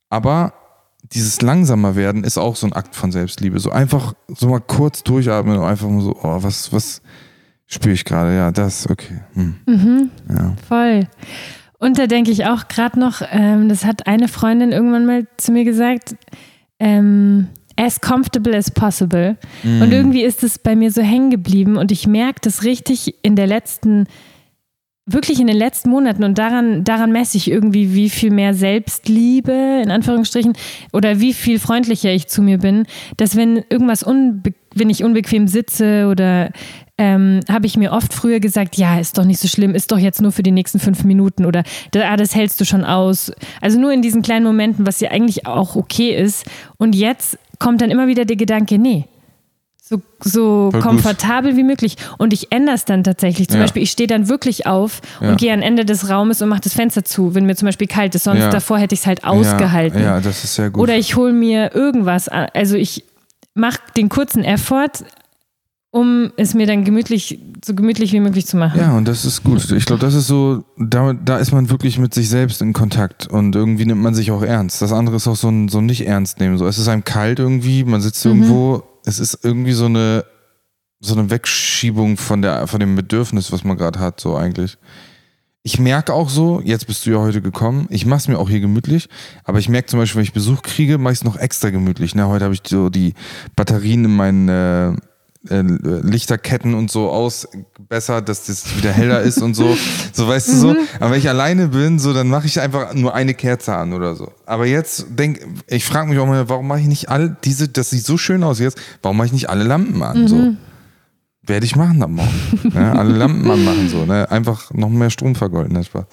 [0.10, 0.54] Aber
[1.14, 3.60] dieses langsamer werden ist auch so ein Akt von Selbstliebe.
[3.60, 7.02] So einfach so mal kurz durchatmen und einfach mal so, oh, was, was
[7.72, 8.36] spüre ich gerade?
[8.36, 9.20] Ja, das, okay.
[9.34, 10.10] Hm.
[10.30, 10.56] Ja.
[10.68, 11.08] Voll.
[11.80, 15.52] Und da denke ich auch gerade noch, ähm, das hat eine Freundin irgendwann mal zu
[15.52, 16.16] mir gesagt,
[16.80, 19.38] ähm, as comfortable as possible.
[19.64, 19.82] Mhm.
[19.82, 23.36] Und irgendwie ist es bei mir so hängen geblieben und ich merke das richtig in
[23.36, 24.06] der letzten,
[25.08, 29.82] wirklich in den letzten Monaten und daran, daran messe ich irgendwie, wie viel mehr Selbstliebe,
[29.84, 30.54] in Anführungsstrichen,
[30.94, 32.86] oder wie viel freundlicher ich zu mir bin,
[33.18, 36.52] dass wenn irgendwas unbe wenn ich unbequem sitze oder
[37.04, 39.98] ähm, habe ich mir oft früher gesagt, ja, ist doch nicht so schlimm, ist doch
[39.98, 41.64] jetzt nur für die nächsten fünf Minuten oder
[41.96, 43.32] ah, das hältst du schon aus.
[43.60, 46.46] Also nur in diesen kleinen Momenten, was ja eigentlich auch okay ist.
[46.78, 49.06] Und jetzt kommt dann immer wieder der Gedanke, nee,
[49.82, 51.96] so, so komfortabel wie möglich.
[52.20, 53.48] Und ich ändere es dann tatsächlich.
[53.50, 53.64] Zum Ja.
[53.64, 55.32] Beispiel, ich stehe dann wirklich auf Ja.
[55.32, 57.88] und gehe an Ende des Raumes und mache das Fenster zu, wenn mir zum Beispiel
[57.88, 58.26] kalt ist.
[58.26, 58.50] Sonst Ja.
[58.52, 60.04] davor hätte ich es halt ausgehalten.
[60.04, 60.84] Ja, das ist sehr gut.
[60.84, 62.30] Oder ich hole mir irgendwas.
[62.30, 63.04] Also ich
[63.56, 65.04] mache den kurzen Effort,
[65.92, 68.80] um es mir dann gemütlich, so gemütlich wie möglich zu machen.
[68.80, 69.70] Ja, und das ist gut.
[69.72, 73.28] Ich glaube, das ist so, da, da ist man wirklich mit sich selbst in Kontakt
[73.28, 74.82] und irgendwie nimmt man sich auch ernst.
[74.82, 76.58] Das andere ist auch so ein, so ein nicht ernst nehmen.
[76.58, 78.32] So, es ist einem kalt irgendwie, man sitzt Mhm.
[78.32, 80.24] irgendwo, es ist irgendwie so eine,
[81.02, 84.78] so eine Wegschiebung von der, von dem Bedürfnis, was man gerade hat, so eigentlich.
[85.64, 88.50] Ich merke auch so, jetzt bist du ja heute gekommen, ich mache es mir auch
[88.50, 89.10] hier gemütlich,
[89.44, 92.16] aber ich merke zum Beispiel, wenn ich Besuch kriege, mache ich es noch extra gemütlich.
[92.16, 92.28] Ne?
[92.28, 93.14] Heute habe ich so die
[93.56, 94.96] Batterien in meinen äh,
[95.50, 99.76] äh, Lichterketten und so ausbessert, dass das wieder heller ist und so.
[100.14, 100.76] So weißt du so.
[101.00, 104.14] Aber wenn ich alleine bin, so dann mache ich einfach nur eine Kerze an oder
[104.16, 104.32] so.
[104.46, 107.92] Aber jetzt denk, ich frage mich auch mal, warum mache ich nicht alle diese, das
[107.92, 110.28] sieht so schön aus jetzt, warum mache ich nicht alle Lampen an?
[110.28, 110.54] So.
[111.44, 112.30] Werde ich machen am Morgen.
[112.74, 112.92] ne?
[112.92, 114.30] Alle Lampen anmachen, so, ne?
[114.30, 116.06] Einfach noch mehr Strom vergolden, das Spaß.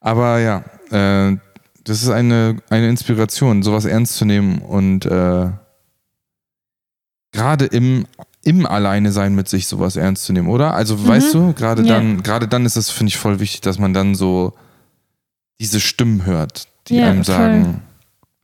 [0.00, 1.36] Aber ja, äh,
[1.84, 5.50] das ist eine, eine Inspiration, sowas ernst zu nehmen und äh,
[7.32, 8.06] gerade im,
[8.44, 10.74] im Alleine sein mit sich sowas ernst zu nehmen, oder?
[10.74, 11.88] Also weißt du, gerade Ja.
[11.88, 14.52] dann, gerade dann ist es, finde ich, voll wichtig, dass man dann so
[15.60, 17.34] diese Stimmen hört, die Ja, einem voll.
[17.34, 17.82] sagen.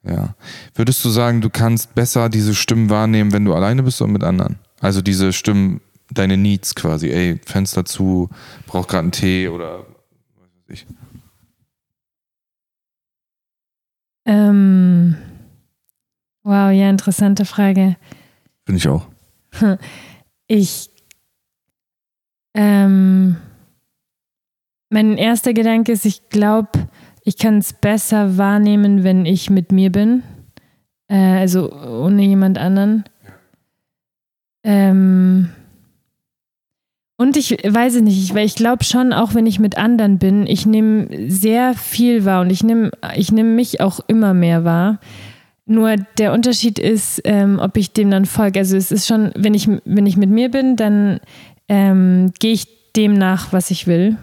[0.04, 0.34] Ja.
[0.74, 4.22] Würdest du sagen, du kannst besser diese Stimmen wahrnehmen, wenn du alleine bist oder mit
[4.22, 4.56] anderen?
[4.80, 5.80] Also diese Stimmen,
[6.10, 8.30] deine Needs quasi, ey, Fenster zu,
[8.66, 10.86] brauch gerade einen Tee oder was weiß ich.
[14.24, 15.16] Ähm,
[16.42, 17.96] wow, ja, interessante Frage.
[18.64, 19.06] Finde ich auch.
[20.50, 20.88] Ich,
[22.54, 23.36] ähm,
[24.88, 26.70] mein erster Gedanke ist, ich glaube,
[27.22, 30.22] ich kann es besser wahrnehmen, wenn ich mit mir bin.
[31.08, 33.04] Äh, also ohne jemand anderen.
[34.64, 35.50] Ähm,
[37.20, 40.46] und ich weiß es nicht, weil ich glaube schon, auch wenn ich mit anderen bin,
[40.46, 45.00] ich nehme sehr viel wahr und ich nehme ich nehm mich auch immer mehr wahr.
[45.70, 48.58] Nur der Unterschied ist, ähm, ob ich dem dann folge.
[48.58, 51.20] Also es ist schon, wenn ich, wenn ich mit mir bin, dann
[51.68, 54.16] ähm, gehe ich dem nach, was ich will.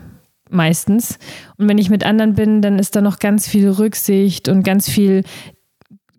[0.50, 1.20] Meistens.
[1.58, 4.90] Und wenn ich mit anderen bin, dann ist da noch ganz viel Rücksicht und ganz
[4.90, 5.24] viel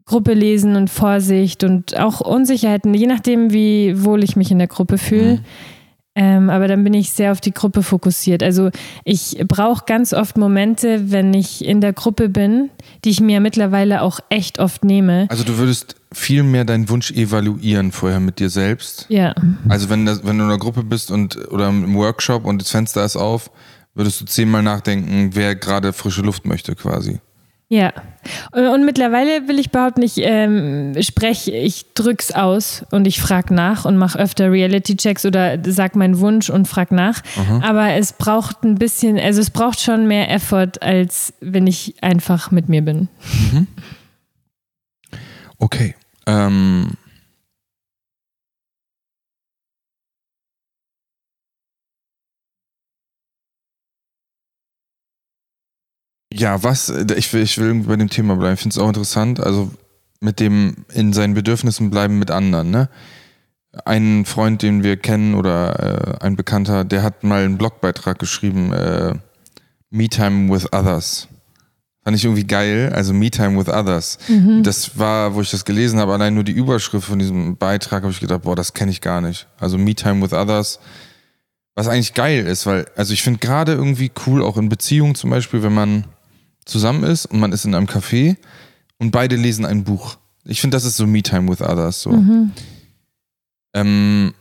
[0.04, 4.68] Gruppe lesen und Vorsicht und auch Unsicherheiten, je nachdem, wie wohl ich mich in der
[4.68, 5.40] Gruppe fühle.
[6.18, 8.42] Ähm, aber dann bin ich sehr auf die Gruppe fokussiert.
[8.42, 8.70] Also
[9.04, 12.70] ich brauche ganz oft Momente, wenn ich in der Gruppe bin,
[13.04, 15.26] die ich mir mittlerweile auch echt oft nehme.
[15.28, 19.04] Also du würdest viel mehr deinen Wunsch evaluieren vorher mit dir selbst.
[19.10, 19.34] Ja.
[19.68, 22.70] Also wenn, das, wenn du in einer Gruppe bist und oder im Workshop und das
[22.70, 23.50] Fenster ist auf,
[23.94, 27.20] würdest du zehnmal nachdenken, wer gerade frische Luft möchte quasi.
[27.68, 27.92] Ja.
[28.52, 33.84] Und mittlerweile will ich behaupten, ich ähm, spreche, ich drück's aus und ich frage nach
[33.84, 37.22] und mache öfter Reality-Checks oder sag meinen Wunsch und frag nach.
[37.36, 37.62] Aha.
[37.64, 42.52] Aber es braucht ein bisschen, also es braucht schon mehr Effort, als wenn ich einfach
[42.52, 43.08] mit mir bin.
[45.58, 45.96] Okay.
[46.26, 46.92] Ähm,
[56.38, 58.54] ja, was, ich will, ich will bei dem Thema bleiben.
[58.54, 59.40] Ich finde es auch interessant.
[59.40, 59.70] Also
[60.20, 62.88] mit dem in seinen Bedürfnissen bleiben mit anderen, ne?
[63.84, 68.72] Ein Freund, den wir kennen oder äh, ein Bekannter, der hat mal einen Blogbeitrag geschrieben,
[68.72, 69.14] äh,
[69.90, 71.28] Me Time with Others.
[72.02, 74.18] Fand ich irgendwie geil, also Me Time with Others.
[74.62, 78.12] Das war, wo ich das gelesen habe, allein nur die Überschrift von diesem Beitrag, habe
[78.12, 79.46] ich gedacht, boah, das kenne ich gar nicht.
[79.58, 80.78] Also Me Time with Others,
[81.74, 85.30] was eigentlich geil ist, weil, also ich finde gerade irgendwie cool, auch in Beziehungen zum
[85.30, 86.04] Beispiel, wenn man
[86.66, 88.36] zusammen ist und man ist in einem Café
[88.98, 90.18] und beide lesen ein Buch.
[90.44, 92.02] Ich finde, das ist so Me Time with Others.
[92.02, 92.10] So.
[93.74, 94.34] Ähm,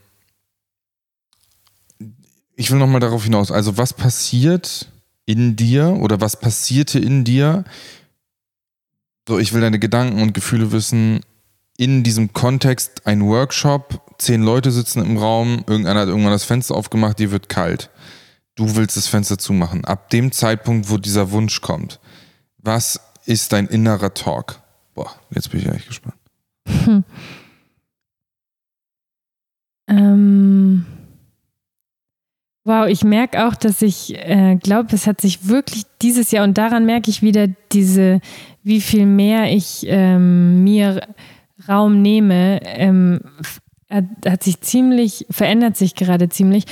[2.55, 3.51] ich will nochmal darauf hinaus.
[3.51, 4.87] Also, was passiert
[5.25, 7.63] in dir oder was passierte in dir?
[9.27, 11.21] So, ich will deine Gedanken und Gefühle wissen.
[11.77, 16.75] In diesem Kontext ein Workshop, zehn Leute sitzen im Raum, irgendeiner hat irgendwann das Fenster
[16.75, 17.89] aufgemacht, dir wird kalt.
[18.55, 19.83] Du willst das Fenster zumachen.
[19.83, 21.99] Ab dem Zeitpunkt, wo dieser Wunsch kommt,
[22.65, 24.61] was ist dein innerer Talk?
[24.93, 26.17] Boah, jetzt bin ich echt gespannt.
[29.87, 30.85] Ähm,
[32.63, 36.57] wow, ich merke auch, dass ich äh, glaube, es hat sich wirklich dieses Jahr und
[36.57, 38.19] daran merke ich wieder diese,
[38.63, 41.01] wie viel mehr ich ähm, mir
[41.67, 43.21] Raum nehme, ähm,
[43.89, 46.65] hat, hat sich ziemlich, verändert sich gerade ziemlich.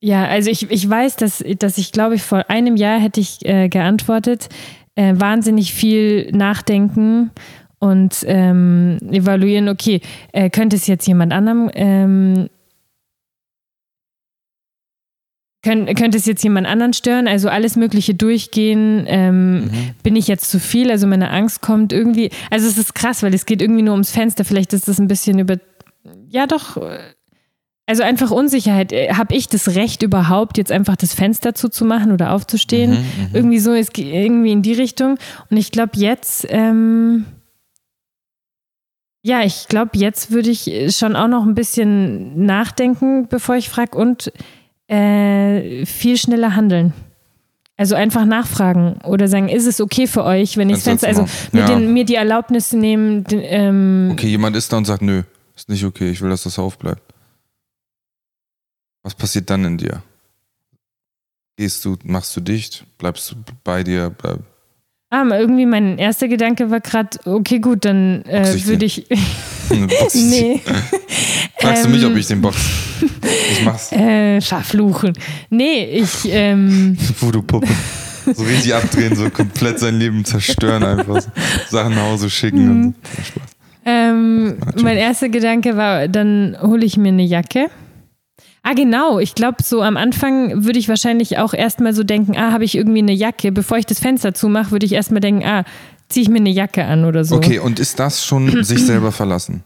[0.00, 3.44] Ja, also ich, ich weiß, dass, dass ich glaube, ich vor einem Jahr hätte ich
[3.44, 4.48] äh, geantwortet,
[4.94, 7.30] äh, wahnsinnig viel nachdenken
[7.78, 10.00] und ähm, evaluieren, okay,
[10.32, 12.48] äh, könnte es jetzt jemand anderem, ähm,
[15.62, 17.26] könnt, könnte es jetzt jemand anderen stören?
[17.26, 19.04] Also alles Mögliche durchgehen.
[19.08, 19.70] Ähm,
[20.02, 20.90] Bin ich jetzt zu viel?
[20.90, 22.30] Also meine Angst kommt irgendwie.
[22.50, 24.44] Also es ist krass, weil es geht irgendwie nur ums Fenster.
[24.44, 25.56] Vielleicht ist das ein bisschen über.
[26.28, 26.76] Ja, doch.
[27.92, 28.92] Äh, Also einfach Unsicherheit.
[28.92, 32.98] Habe ich das Recht überhaupt, jetzt einfach das Fenster zuzumachen oder aufzustehen?
[33.32, 35.18] Irgendwie so, es geht irgendwie in die Richtung.
[35.50, 36.46] Und ich glaube, jetzt.
[36.48, 37.26] Ähm,
[39.24, 43.96] ja, ich glaube, jetzt würde ich schon auch noch ein bisschen nachdenken, bevor ich frage
[43.96, 44.32] und
[44.88, 46.92] äh, viel schneller handeln.
[47.76, 51.26] Also einfach nachfragen oder sagen, ist es okay für euch, wenn ich das Fenster also
[51.52, 51.66] Ja.
[51.66, 55.22] den, mir die Erlaubnis nehmen, den, ähm, Okay, jemand ist da und sagt, nö,
[55.56, 57.11] ist nicht okay, ich will, dass das aufbleibt.
[59.02, 60.02] Was passiert dann in dir?
[61.56, 64.40] Gehst du, machst du dicht, bleibst du bei dir, bleib,
[65.10, 69.06] ah, irgendwie mein erster Gedanke war gerade, okay, gut, dann äh, würde ich,
[70.14, 70.60] nee,
[71.60, 72.16] Fragst du mich, ob Ähm.
[72.16, 72.56] ich den box?
[73.52, 73.92] Ich mach's.
[73.92, 75.12] äh, verfluchen.
[75.50, 77.68] Nee, ich, ähm, Voodoo-Puppe.
[78.34, 81.30] So richtig abdrehen, so komplett sein Leben zerstören, einfach so
[81.70, 82.68] Sachen nach Hause schicken.
[82.70, 82.94] Und Mhm.
[83.02, 83.18] so.
[83.18, 83.42] Ja, Spaß.
[83.84, 87.68] Ähm, mein erster Gedanke war, dann hole ich mir eine Jacke.
[88.64, 89.18] Ah, genau.
[89.18, 92.76] Ich glaube, so am Anfang würde ich wahrscheinlich auch erstmal so denken, ah, habe ich
[92.76, 93.50] irgendwie eine Jacke.
[93.50, 95.64] Bevor ich das Fenster zumache, würde ich erstmal denken, ah,
[96.08, 97.36] ziehe ich mir eine Jacke an oder so.
[97.36, 99.64] Okay, und ist das schon sich selber verlassen?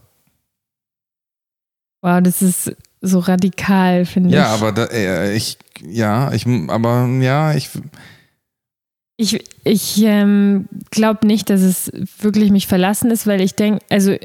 [2.03, 4.63] Wow, das ist so radikal, finde Ja, ich.
[4.63, 7.69] aber da, äh, ich, ja, ich, aber ja, ich,
[9.19, 14.17] Ich, ich ähm, glaube nicht, dass es wirklich mich verlassen ist, weil ich denke, also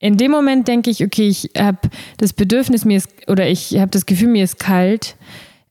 [0.00, 1.78] in dem Moment denke ich, okay, ich habe
[2.18, 5.16] das Bedürfnis, mir ist, oder ich habe das Gefühl, mir ist kalt.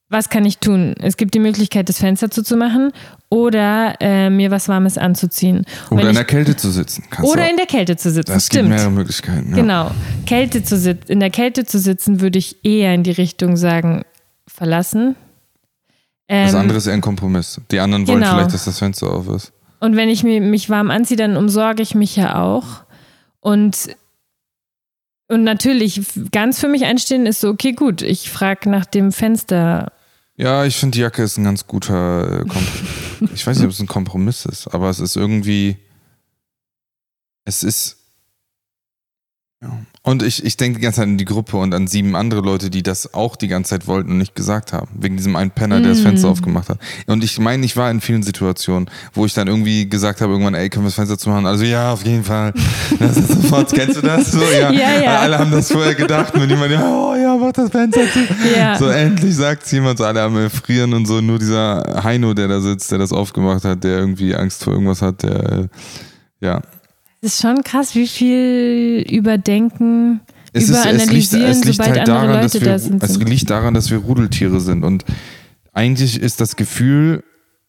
[0.10, 0.96] Was kann ich tun?
[1.02, 2.94] Es gibt die Möglichkeit, das Fenster zuzumachen
[3.30, 5.66] oder äh, mir was Warmes anzuziehen.
[5.90, 7.04] Und oder in der Kälte zu sitzen.
[7.10, 8.32] Kannst oder in der Kälte zu sitzen.
[8.32, 8.70] Das gibt Stimmt.
[8.70, 9.50] mehrere Möglichkeiten.
[9.50, 9.56] Ja.
[9.58, 9.92] Genau.
[10.26, 14.04] Kälte zu sit in der Kälte zu sitzen, würde ich eher in die Richtung sagen,
[14.48, 15.18] verlassen.
[16.30, 17.60] Das Ähm, andere ist eher ein Kompromiss.
[17.72, 18.32] Die anderen wollen genau.
[18.36, 19.52] vielleicht, dass das Fenster auf ist.
[19.82, 22.64] Und wenn ich mi- mich warm anziehe, dann umsorge ich mich ja auch.
[23.42, 23.90] Und,
[25.28, 29.92] und natürlich, ganz für mich einstehen ist so, okay, gut, ich frage nach dem Fenster.
[30.36, 33.32] Ja, ich finde, die Jacke ist ein ganz guter äh, Kompromiss.
[33.34, 35.78] ich weiß nicht, ob es ein Kompromiss ist, aber es ist irgendwie.
[37.44, 37.98] Es ist.
[39.62, 39.80] Ja.
[40.08, 42.70] Und ich, ich denke die ganze Zeit an die Gruppe und an sieben andere Leute,
[42.70, 44.88] die das auch die ganze Zeit wollten und nicht gesagt haben.
[44.94, 46.80] Wegen diesem einen Penner, der das Fenster aufgemacht hat.
[47.08, 50.54] Und ich meine, ich war in vielen Situationen, wo ich dann irgendwie gesagt habe, irgendwann,
[50.54, 51.46] ey, können wir das Fenster zumachen?
[51.46, 52.54] Also ja, auf jeden Fall.
[53.00, 54.32] Das ist sofort, kennst du das?
[54.32, 54.72] So, ja.
[54.78, 55.20] Ja, ja.
[55.20, 58.20] Alle haben das vorher gedacht und jemand, ja, oh ja, mach das Fenster zu.
[58.56, 58.78] Ja.
[58.78, 61.20] So endlich sagt jemand, so alle am Erfrieren und so.
[61.20, 65.02] Nur dieser Heino, der da sitzt, der das aufgemacht hat, der irgendwie Angst vor irgendwas
[65.02, 65.68] hat, der,
[66.40, 66.62] ja.
[67.22, 70.22] Es ist schon krass, wie viel Überdenken,
[70.54, 73.04] Es, ist, es, liegt, Überanalysieren, es liegt sobald halt andere daran, Leute wir, da sind.
[73.04, 75.04] es liegt daran, dass wir Rudeltiere sind und
[75.74, 77.24] eigentlich ist das Gefühl,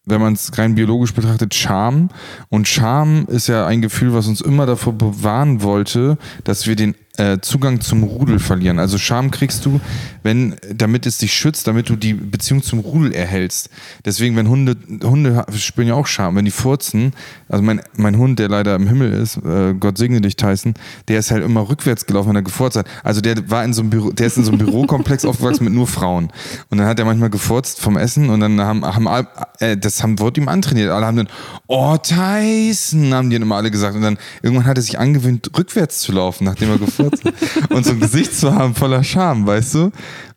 [0.04, 2.08] wenn man es rein biologisch betrachtet, Scham
[2.48, 6.94] und Scham ist ja ein Gefühl, was uns immer davor bewahren wollte, dass wir den
[7.18, 8.78] äh, Zugang zum Rudel verlieren.
[8.78, 9.80] Also Scham kriegst du,
[10.22, 13.70] wenn, damit es dich schützt, damit du die Beziehung zum Rudel erhältst.
[14.04, 17.12] Deswegen, wenn Hunde, Hunde spüren ja auch Scham, wenn die furzen,
[17.48, 20.74] also mein, mein Hund, der leider im Himmel ist, äh, Gott segne dich, Tyson,
[21.08, 22.86] der ist halt immer rückwärts gelaufen, wenn er gefurzt hat.
[23.02, 25.72] Also der war in so einem Büro, der ist in so einem Bürokomplex aufgewachsen mit
[25.72, 26.30] nur Frauen.
[26.70, 29.26] Und dann hat er manchmal gefurzt vom Essen und dann haben, haben
[29.58, 30.90] äh, das haben, wurde ihm antrainiert.
[30.90, 31.28] Alle haben dann,
[31.66, 33.96] oh Tyson, haben die dann immer alle gesagt.
[33.96, 37.70] Und dann irgendwann hat er sich angewöhnt, rückwärts zu laufen, nachdem er gefurzt hat.
[37.70, 39.90] Und so ein Gesicht zu haben voller Scham, weißt du?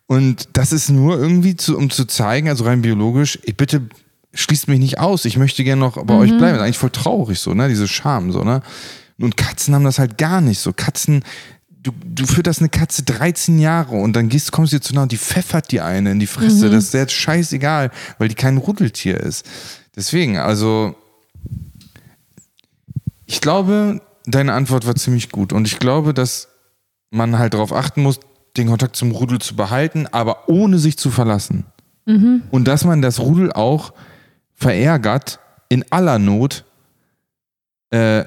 [0.06, 3.82] Und das ist nur irgendwie, zu, um zu zeigen, also rein biologisch, ich bitte
[4.34, 5.24] schließt mich nicht aus.
[5.24, 6.58] Ich möchte gerne noch bei euch bleiben.
[6.58, 7.68] Eigentlich voll traurig so, ne?
[7.68, 8.62] Diese Scham, so, ne?
[9.18, 10.72] Und Katzen haben das halt gar nicht so.
[10.72, 11.22] Katzen,
[11.82, 15.02] du, du fütterst eine Katze 13 Jahre und dann gehst, kommst du ihr zu nah
[15.02, 16.70] und die pfeffert dir eine in die Fresse.
[16.70, 19.46] Das ist jetzt scheißegal, weil die kein Ruddeltier ist.
[19.94, 20.94] Deswegen, also,
[23.26, 25.52] ich glaube, deine Antwort war ziemlich gut.
[25.52, 26.48] Und ich glaube, dass
[27.12, 28.18] man halt darauf achten muss,
[28.56, 31.64] den Kontakt zum Rudel zu behalten, aber ohne sich zu verlassen.
[32.50, 33.92] Und dass man das Rudel auch
[34.54, 36.64] verärgert in aller Not,
[37.90, 38.24] äh,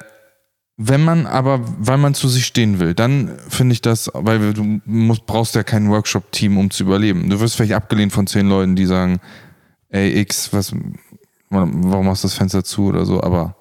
[0.77, 4.81] wenn man aber, weil man zu sich stehen will, dann finde ich das, weil du
[4.85, 7.29] musst, brauchst ja kein Workshop-Team, um zu überleben.
[7.29, 9.19] Du wirst vielleicht abgelehnt von zehn Leuten, die sagen,
[9.89, 10.73] ey X, was,
[11.49, 13.55] warum machst du das Fenster zu oder so, aber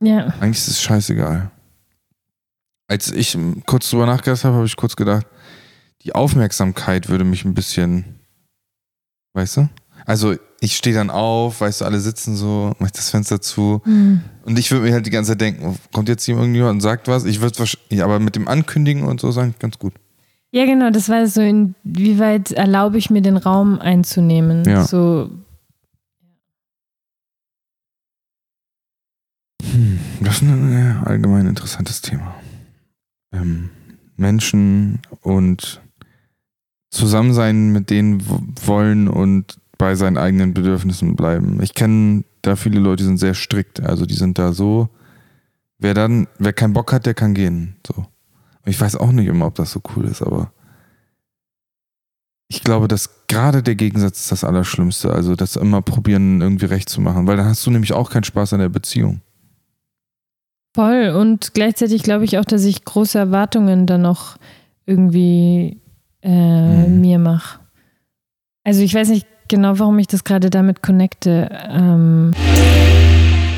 [0.00, 0.34] ja.
[0.40, 1.50] eigentlich ist es scheißegal.
[2.86, 5.26] Als ich kurz drüber nachgedacht habe, habe ich kurz gedacht,
[6.02, 8.04] die Aufmerksamkeit würde mich ein bisschen,
[9.32, 9.68] weißt du?
[10.06, 14.20] Also ich stehe dann auf, weißt du, alle sitzen so, mach das Fenster zu Hm.
[14.44, 17.08] und ich würde mir halt die ganze Zeit denken, kommt jetzt hier irgendjemand und sagt
[17.08, 17.24] was?
[17.24, 19.94] Ich würde wahrscheinlich, aber mit dem Ankündigen und so sagen, ganz gut.
[20.50, 24.64] Ja, genau, das war so, inwieweit erlaube ich mir den Raum einzunehmen.
[24.66, 24.84] Ja.
[24.84, 25.30] So,
[30.20, 32.34] Das ist ein äh, allgemein interessantes Thema.
[33.34, 33.70] Ähm,
[34.16, 35.82] Menschen und
[36.90, 38.22] Zusammensein mit denen
[38.64, 41.60] wollen und bei seinen eigenen Bedürfnissen bleiben.
[41.60, 43.80] Ich kenne da viele Leute, die sind sehr strikt.
[43.80, 44.88] Also die sind da so,
[45.78, 47.76] wer dann, wer keinen Bock hat, der kann gehen.
[47.86, 47.94] So.
[47.94, 50.52] Und ich weiß auch nicht immer, ob das so cool ist, aber
[52.48, 55.12] ich glaube, dass gerade der Gegensatz ist das Allerschlimmste.
[55.12, 58.24] Also das immer probieren, irgendwie recht zu machen, weil dann hast du nämlich auch keinen
[58.24, 59.20] Spaß an der Beziehung.
[60.74, 61.10] Voll.
[61.10, 64.36] Und gleichzeitig glaube ich auch, dass ich große Erwartungen dann noch
[64.86, 65.80] irgendwie
[66.22, 66.28] äh,
[66.88, 67.00] Mhm.
[67.00, 67.60] mir mache.
[68.64, 71.50] Also ich weiß nicht genau, warum ich das gerade damit connecte.
[71.68, 72.32] Ähm,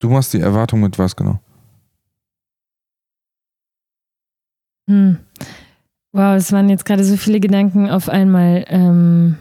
[0.00, 1.40] Du machst die Erwartung mit was genau?
[4.88, 5.18] hm.
[6.12, 8.64] Wow, es waren jetzt gerade so viele Gedanken auf einmal.
[8.68, 9.36] Ähm,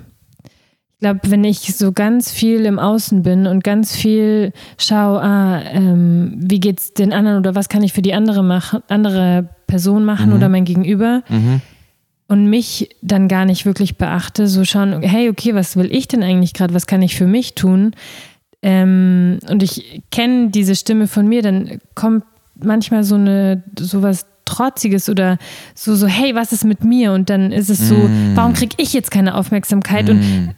[1.03, 6.33] glaube, wenn ich so ganz viel im Außen bin und ganz viel schaue, ah, ähm,
[6.37, 10.29] wie geht's den anderen oder was kann ich für die andere machen, andere Person machen
[10.31, 10.35] Mhm.
[10.35, 11.21] oder mein Gegenüber
[12.27, 16.23] und mich dann gar nicht wirklich beachte, so schauen, hey, okay, was will ich denn
[16.23, 17.91] eigentlich gerade, was kann ich für mich tun?
[18.61, 22.23] Ähm, und ich kenne diese Stimme von mir, dann kommt
[22.55, 25.37] manchmal so eine sowas Trotziges oder
[25.73, 27.13] so, so, hey, was ist mit mir?
[27.13, 28.31] Und dann ist es so, Mm.
[28.35, 30.09] warum kriege ich jetzt keine Aufmerksamkeit?
[30.09, 30.53] Und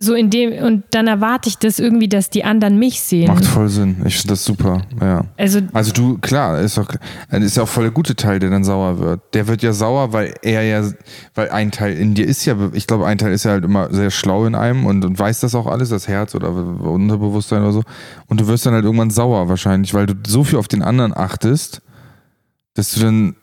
[0.00, 3.26] so in dem, und dann erwarte ich das irgendwie, dass die anderen mich sehen.
[3.26, 3.96] Macht voll Sinn.
[4.04, 4.82] Ich finde das super.
[5.00, 5.24] Ja.
[5.36, 6.88] Also, Also du, klar, ist auch,
[7.30, 9.20] ist ja auch voll der gute Teil, der dann sauer wird.
[9.34, 10.88] Der wird ja sauer, weil er ja,
[11.34, 13.92] weil ein Teil in dir ist ja, ich glaube, ein Teil ist ja halt immer
[13.92, 17.72] sehr schlau in einem und, und weiß das auch alles, das Herz oder Unterbewusstsein oder
[17.72, 17.82] so.
[18.26, 21.12] Und du wirst dann halt irgendwann sauer wahrscheinlich, weil du so viel auf den anderen
[21.16, 21.82] achtest,
[22.74, 23.34] dass du dann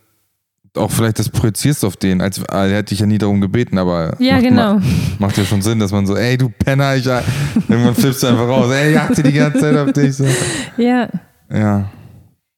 [0.78, 4.16] auch vielleicht das projizierst auf den, als er hätte dich ja nie darum gebeten, aber
[4.20, 4.74] ja, macht, genau.
[4.76, 8.28] macht, macht ja schon Sinn, dass man so, ey, du Penner, ich, irgendwann flippst du
[8.28, 10.16] einfach raus, ey, ich achte die ganze Zeit auf dich.
[10.16, 10.26] So.
[10.78, 11.10] Ja.
[11.52, 11.90] Ja.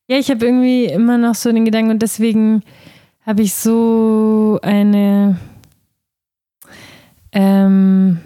[0.10, 2.64] Ja, ich habe irgendwie immer noch so den Gedanken und deswegen
[3.26, 5.38] habe ich so eine
[7.34, 8.20] ähm,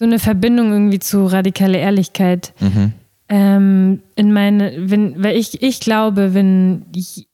[0.00, 2.54] so eine Verbindung irgendwie zu radikale Ehrlichkeit.
[2.60, 2.92] Mhm.
[3.28, 7.28] Ähm, in meine, wenn, weil ich, ich glaube, wenn ich,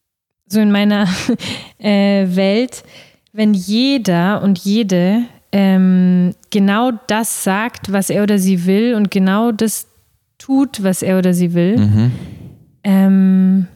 [0.48, 1.08] so in meiner
[1.78, 2.84] äh, Welt,
[3.32, 5.22] wenn jeder und jede
[5.52, 9.86] ähm, genau das sagt, was er oder sie will und genau das
[10.38, 12.12] tut, was er oder sie will, Mhm.
[12.84, 13.66] ähm,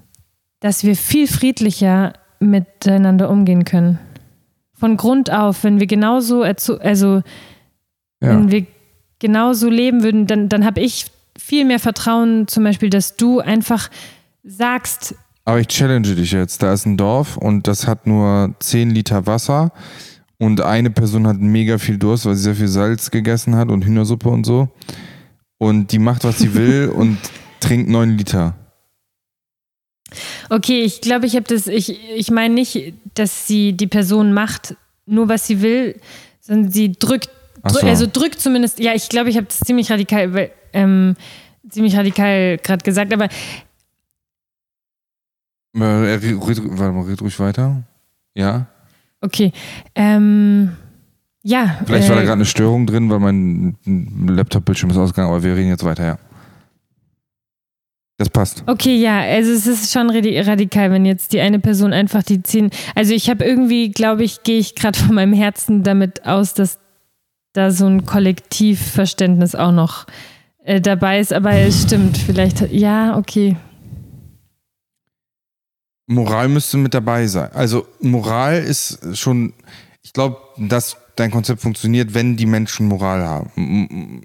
[0.61, 3.99] dass wir viel friedlicher miteinander umgehen können.
[4.75, 7.23] Von Grund auf, wenn wir genauso, also Ja.
[8.21, 8.66] wenn wir
[9.18, 11.07] genauso leben würden, dann, dann habe ich
[11.39, 13.91] viel mehr Vertrauen, zum Beispiel, dass du einfach
[14.45, 15.14] sagst,
[15.51, 16.63] Aber ich challenge dich jetzt.
[16.63, 19.73] Da ist ein Dorf und das hat nur 10 Liter Wasser
[20.39, 23.85] und eine Person hat mega viel Durst, weil sie sehr viel Salz gegessen hat und
[23.85, 24.69] Hühnersuppe und so.
[25.59, 27.19] Und die macht, was sie will und
[27.59, 28.55] trinkt 9 Liter.
[30.51, 34.77] okay, ich glaube, ich habe das, ich, ich meine nicht, dass sie die Person macht,
[35.05, 36.01] nur was sie will,
[36.41, 37.29] sondern sie drückt,
[37.65, 37.87] drück, so.
[37.89, 41.17] also drückt zumindest, ja, ich glaube, ich habe das ziemlich radikal, ähm,
[41.69, 43.29] ziemlich radikal gerade gesagt, aber
[45.75, 47.83] Äh, red, warte mal, red ruhig weiter.
[48.35, 48.66] Ja.
[49.21, 49.53] okay,
[49.95, 50.71] ähm,
[51.43, 51.79] ja.
[51.85, 53.77] Vielleicht war da äh, gerade eine Störung drin, weil mein
[54.29, 56.18] Laptop-Bildschirm ist ausgegangen, aber wir reden jetzt weiter, ja.
[58.18, 58.62] Das passt.
[58.66, 62.43] Okay, ja, also es ist schon radi- radikal, wenn jetzt die eine Person einfach die
[62.43, 62.71] zehn.
[62.95, 66.79] Also ich habe irgendwie, glaube ich, gehe ich gerade von meinem Herzen damit aus, dass
[67.55, 70.07] da so ein Kollektivverständnis auch noch
[70.64, 71.33] äh, dabei ist.
[71.33, 73.57] Aber es stimmt, vielleicht, ja, okay.
[76.11, 77.51] Moral müsste mit dabei sein.
[77.53, 79.53] Also Moral ist schon,
[80.03, 84.21] ich glaube, dass dein Konzept funktioniert, wenn die Menschen Moral haben.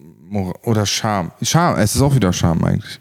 [0.63, 1.31] Oder Scham.
[1.43, 2.99] Scham, es ist auch wieder Scham eigentlich.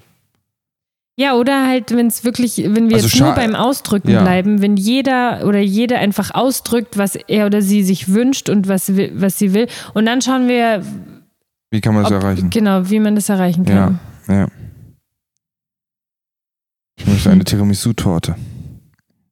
[1.17, 4.21] Ja, oder halt, wenn es wirklich, wenn wir Also jetzt nur beim Ausdrücken ja.
[4.21, 8.93] bleiben, wenn jeder oder jede einfach ausdrückt, was er oder sie sich wünscht und was,
[8.95, 9.67] was sie will.
[9.95, 10.83] Und dann schauen wir,
[11.71, 12.51] Wie kann man das ob, erreichen?
[12.51, 13.99] genau, wie man das erreichen kann.
[14.29, 14.49] Ja.
[16.97, 18.37] Ich möchte eine Tiramisu-Torte.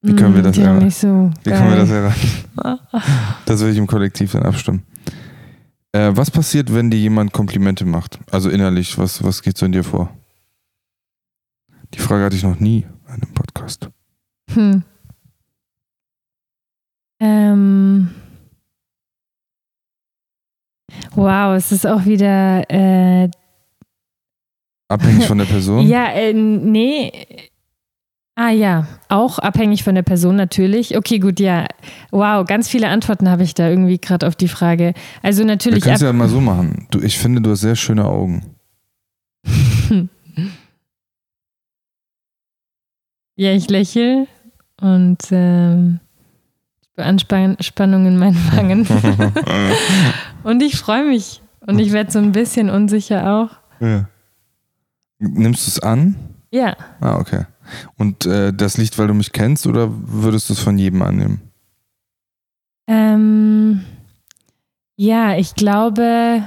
[0.02, 0.90] Wie können wir das ja, erreichen?
[0.90, 1.86] so Wie können wir geil.
[1.86, 1.90] das
[2.64, 3.38] erreichen?
[3.46, 4.82] Das will ich im Kollektiv dann abstimmen.
[5.92, 8.18] Äh, was passiert, wenn dir jemand Komplimente macht?
[8.30, 10.10] Also innerlich, was, was geht so in dir vor?
[11.94, 13.90] Die Frage hatte ich noch nie in einem Podcast.
[14.50, 14.82] Hm.
[17.20, 18.10] Ähm.
[21.14, 22.68] Wow, es ist auch wieder.
[22.68, 23.28] Äh,
[24.88, 25.86] Abhängig von der Person?
[25.86, 27.12] ja, äh, nee.
[28.34, 30.96] Ah ja, auch abhängig von der Person natürlich.
[30.96, 31.66] Okay, gut, ja.
[32.10, 34.94] Wow, ganz viele Antworten habe ich da irgendwie gerade auf die Frage.
[35.22, 36.86] Also natürlich es ab, ja mal so machen.
[36.90, 38.56] Du, ich finde, du hast sehr schöne Augen.
[43.36, 44.26] ja, ich lächle
[44.80, 46.00] und ähm,
[46.96, 48.86] Anspannung in meinen Wangen.
[50.42, 51.42] und ich freue mich.
[51.66, 53.50] Und ich werde so ein bisschen unsicher auch.
[53.86, 54.08] ja.
[55.18, 56.16] Nimmst du es an?
[56.52, 56.76] Ja.
[57.00, 57.46] Ah, okay.
[57.96, 61.40] Und äh, das liegt, weil du mich kennst oder würdest du es von jedem annehmen?
[62.88, 63.82] Ähm,
[64.96, 66.42] ja, ich glaube,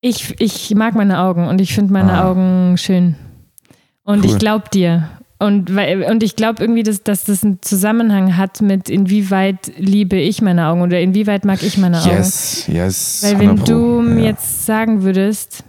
[0.00, 2.28] ich, ich mag meine Augen und ich finde meine Ah.
[2.30, 3.14] Augen schön.
[4.02, 4.30] Und Cool.
[4.32, 5.08] ich glaube dir.
[5.38, 10.16] Und, weil, und ich glaube irgendwie, dass, dass das einen Zusammenhang hat mit, inwieweit liebe
[10.16, 12.10] ich meine Augen oder inwieweit mag ich meine Augen.
[12.10, 13.22] Yes, yes.
[13.24, 13.72] Weil wenn 100 Pro.
[13.74, 14.30] du mir Ja.
[14.30, 15.64] jetzt sagen würdest,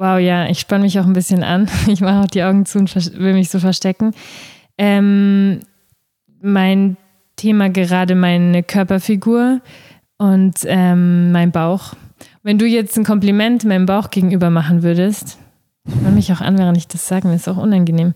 [0.00, 2.78] wow, ja, ich spanne mich auch ein bisschen an, ich mache auch die Augen zu
[2.78, 4.12] und will mich so verstecken.
[4.78, 5.60] Ähm,
[6.40, 6.96] mein
[7.36, 9.60] Thema gerade meine Körperfigur
[10.16, 11.92] und ähm, mein Bauch.
[12.42, 15.38] Wenn du jetzt ein Kompliment meinem Bauch gegenüber machen würdest,
[15.84, 18.14] ich spann mich auch an, während ich das sage, mir ist auch unangenehm.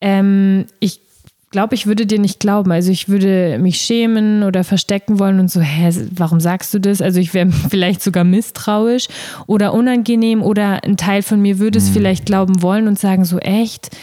[0.00, 1.02] Ähm, ich
[1.50, 2.72] glaube, ich würde dir nicht glauben.
[2.72, 7.00] Also ich würde mich schämen oder verstecken wollen und so, hä, warum sagst du das?
[7.00, 9.08] Also ich wäre vielleicht sogar misstrauisch
[9.46, 13.38] oder unangenehm oder ein Teil von mir würde es vielleicht glauben wollen und sagen so,
[13.38, 13.96] echt?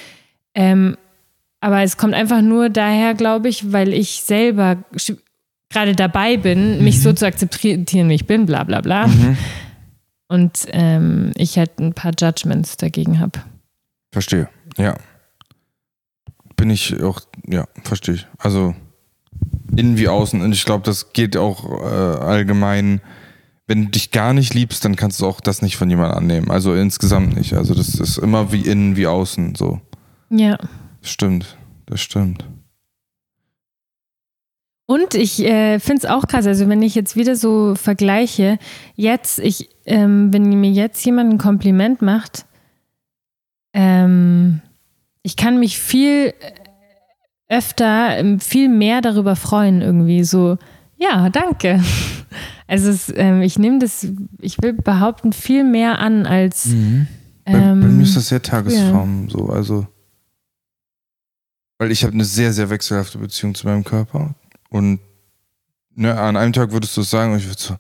[0.53, 0.97] Ähm,
[1.61, 4.77] aber es kommt einfach nur daher, glaube ich, weil ich selber
[5.69, 9.09] gerade dabei bin, mich so zu akzeptieren, wie ich bin, bla bla bla.
[10.27, 13.39] Und ähm, ich halt ein paar Judgments dagegen habe.
[14.11, 14.95] Verstehe, ja.
[16.55, 18.27] Bin ich auch, ja, verstehe ich.
[18.37, 18.75] Also
[19.75, 20.41] innen wie außen.
[20.41, 23.01] Und ich glaube, das geht auch äh, allgemein.
[23.67, 26.51] Wenn du dich gar nicht liebst, dann kannst du auch das nicht von jemandem annehmen.
[26.51, 27.53] Also insgesamt nicht.
[27.53, 29.81] Also das ist immer wie innen wie außen so.
[30.29, 30.57] Ja.
[31.01, 32.45] Stimmt, das stimmt.
[34.87, 38.59] Und ich äh, finde es auch krass, also wenn ich jetzt wieder so vergleiche,
[38.95, 42.45] jetzt, ich, ähm, wenn mir jetzt jemand ein Kompliment macht,
[43.73, 44.61] ähm,
[45.25, 46.35] ich kann mich viel
[47.49, 50.57] öfter, ähm, viel mehr darüber freuen, irgendwie so,
[50.97, 51.83] ja, danke.
[52.67, 54.07] Also es, ähm, ich nehme das,
[54.41, 56.65] ich will behaupten, viel mehr an als.
[56.65, 57.05] Mhm.
[57.45, 59.29] Bei, ähm, bei, mir ist das sehr Tagesform ja.
[59.29, 59.87] so, also.
[61.77, 64.33] Weil ich habe eine sehr, sehr wechselhafte Beziehung zu meinem Körper.
[64.69, 64.99] Und
[65.93, 67.75] ne, an einem Tag würdest du es sagen und ich würde so,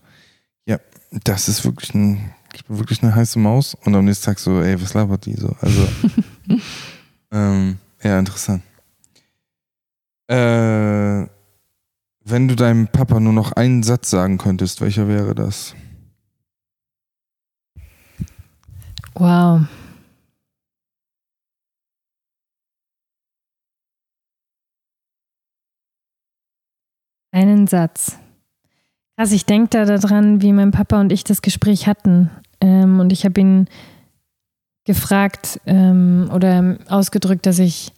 [0.67, 0.77] ja,
[1.23, 3.75] das ist wirklich ein, ich bin wirklich eine heiße Maus.
[3.85, 5.55] Und am nächsten Tag so, ey, was labert die so?
[5.61, 5.87] Also,
[7.35, 8.63] ähm, ja, interessant.
[10.27, 11.27] Äh,
[12.27, 15.75] wenn du deinem Papa nur noch einen Satz sagen könntest, welcher wäre das?
[19.13, 19.67] Wow.
[27.31, 28.17] Einen Satz.
[29.17, 32.31] Krass, ich denke da daran, wie mein Papa und ich das Gespräch hatten.
[32.61, 33.67] Ähm, und ich habe ihn
[34.85, 37.91] gefragt ähm, oder ausgedrückt, dass ich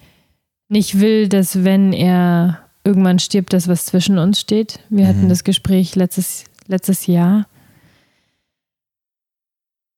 [0.69, 4.79] nicht will, dass wenn er irgendwann stirbt, dass was zwischen uns steht.
[4.89, 5.09] Wir mhm.
[5.09, 7.45] hatten das Gespräch letztes, letztes Jahr.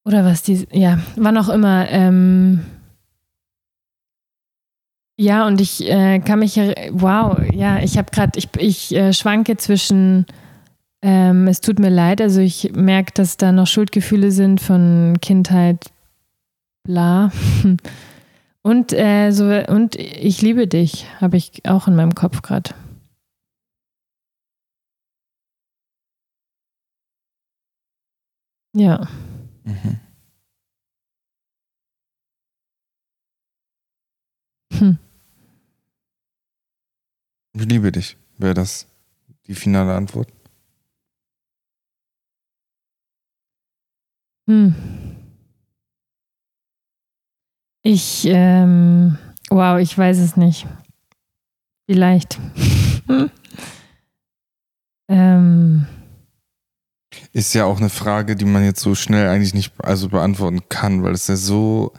[0.05, 1.87] Oder was die, ja, wann auch immer.
[1.89, 2.61] Ähm,
[5.19, 6.55] ja, und ich äh, kann mich,
[6.91, 10.25] wow, ja, ich habe gerade, ich, ich äh, schwanke zwischen,
[11.03, 15.91] ähm, es tut mir leid, also ich merke, dass da noch Schuldgefühle sind von Kindheit,
[16.83, 17.31] bla.
[18.61, 22.71] Und, äh, so, und ich liebe dich, habe ich auch in meinem Kopf gerade.
[28.73, 29.07] Ja.
[29.63, 29.99] Mhm.
[34.73, 34.97] Hm.
[37.53, 38.17] Ich liebe dich.
[38.37, 38.87] Wäre das
[39.47, 40.31] die finale Antwort?
[44.47, 44.75] Hm.
[47.81, 49.17] Ich, ähm,
[49.49, 50.67] wow, ich weiß es nicht.
[51.85, 52.39] Vielleicht.
[55.07, 55.87] ähm.
[57.31, 61.03] Ist ja auch eine Frage, die man jetzt so schnell eigentlich nicht also beantworten kann,
[61.03, 61.93] weil es ja so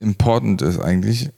[0.00, 1.30] important ist eigentlich.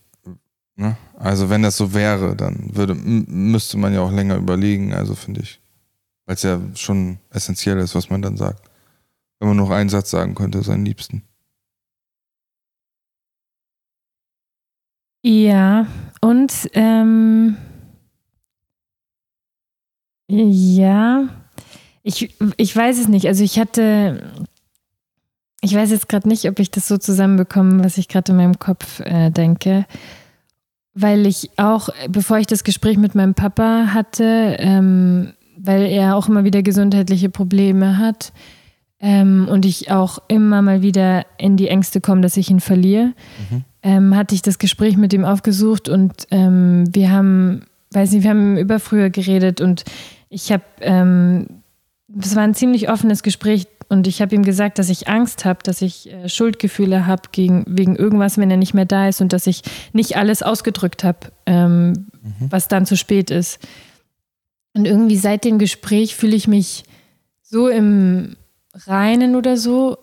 [0.74, 0.97] Ne?
[1.14, 5.40] Also wenn das so wäre, dann würde, müsste man ja auch länger überlegen, also finde
[5.42, 5.61] ich.
[6.26, 8.68] Weil es ja schon essentiell ist, was man dann sagt.
[9.38, 11.22] Wenn man noch einen Satz sagen könnte, seinen Liebsten.
[15.29, 15.89] Ja,
[16.20, 17.57] und ähm,
[20.29, 21.29] ja,
[22.05, 23.27] ich, ich weiß es nicht.
[23.27, 24.22] Also ich hatte,
[25.62, 28.61] ich weiß jetzt gerade nicht, ob ich das so zusammenbekomme, was ich gerade in meinem
[28.61, 29.87] Kopf äh, denke.
[30.95, 36.29] Weil ich auch, bevor ich das Gespräch mit meinem Papa hatte, ähm, weil er auch
[36.29, 38.33] immer wieder gesundheitliche Probleme hat
[39.01, 43.12] ähm, und ich auch immer mal wieder in die Ängste komme, dass ich ihn verliere,
[43.51, 47.62] mhm ähm, hatte ich das Gespräch mit ihm aufgesucht und ähm, wir haben,
[47.93, 49.84] weiß nicht, wir haben über früher geredet und
[50.28, 51.47] ich habe, ähm,
[52.20, 55.61] es war ein ziemlich offenes Gespräch und ich habe ihm gesagt, dass ich Angst habe,
[55.62, 59.47] dass ich äh, Schuldgefühle habe wegen irgendwas, wenn er nicht mehr da ist und dass
[59.47, 59.62] ich
[59.93, 62.51] nicht alles ausgedrückt habe, ähm, mhm.
[62.51, 63.61] was dann zu spät ist.
[64.74, 66.82] Und irgendwie seit dem Gespräch fühle ich mich
[67.43, 68.34] so im
[68.74, 69.99] Reinen oder so,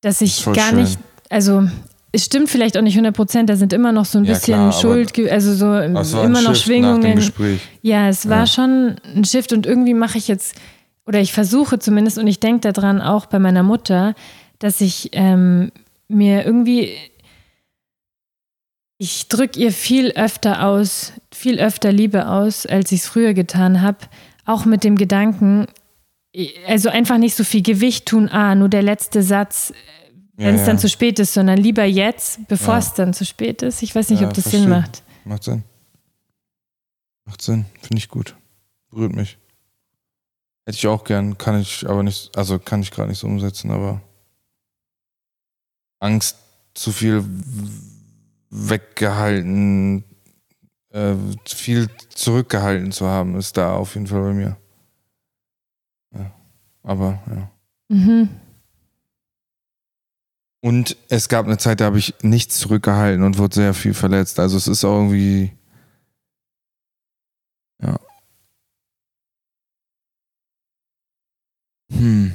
[0.00, 0.80] dass ich gar schön.
[0.80, 0.98] nicht,
[1.30, 1.68] also
[2.12, 4.54] es stimmt vielleicht auch nicht 100 Prozent, da sind immer noch so ein ja, bisschen
[4.54, 7.18] klar, Schuld, also so immer noch Schwingungen.
[7.80, 8.46] Ja, es war ja.
[8.46, 10.54] schon ein Shift und irgendwie mache ich jetzt,
[11.06, 14.14] oder ich versuche zumindest, und ich denke daran auch bei meiner Mutter,
[14.58, 15.72] dass ich ähm,
[16.08, 16.90] mir irgendwie,
[18.98, 23.80] ich drücke ihr viel öfter aus, viel öfter Liebe aus, als ich es früher getan
[23.80, 23.98] habe.
[24.44, 25.66] Auch mit dem Gedanken,
[26.66, 29.72] also einfach nicht so viel Gewicht tun, ah, nur der letzte Satz
[30.34, 33.82] wenn es dann zu spät ist, sondern lieber jetzt, bevor es dann zu spät ist.
[33.82, 34.60] Ich weiß nicht, ob das verstehe.
[34.60, 35.02] Sinn macht.
[35.24, 35.64] Macht Sinn.
[37.24, 38.34] Macht Sinn, finde ich gut.
[38.90, 39.38] Berührt mich.
[40.64, 43.70] Hätte ich auch gern, kann ich aber nicht, also kann ich gerade nicht so umsetzen,
[43.70, 44.00] aber
[45.98, 46.36] Angst,
[46.74, 47.24] zu viel
[48.50, 50.04] weggehalten,
[50.90, 51.14] äh,
[51.46, 54.56] viel zurückgehalten zu haben, ist da auf jeden Fall bei mir.
[56.14, 56.32] Ja.
[56.82, 57.50] Aber ja.
[57.88, 58.28] Mhm.
[60.64, 64.38] Und es gab eine Zeit, da habe ich nichts zurückgehalten und wurde sehr viel verletzt.
[64.38, 65.50] Also es ist auch irgendwie.
[67.82, 67.98] Ja.
[71.92, 72.32] Hm.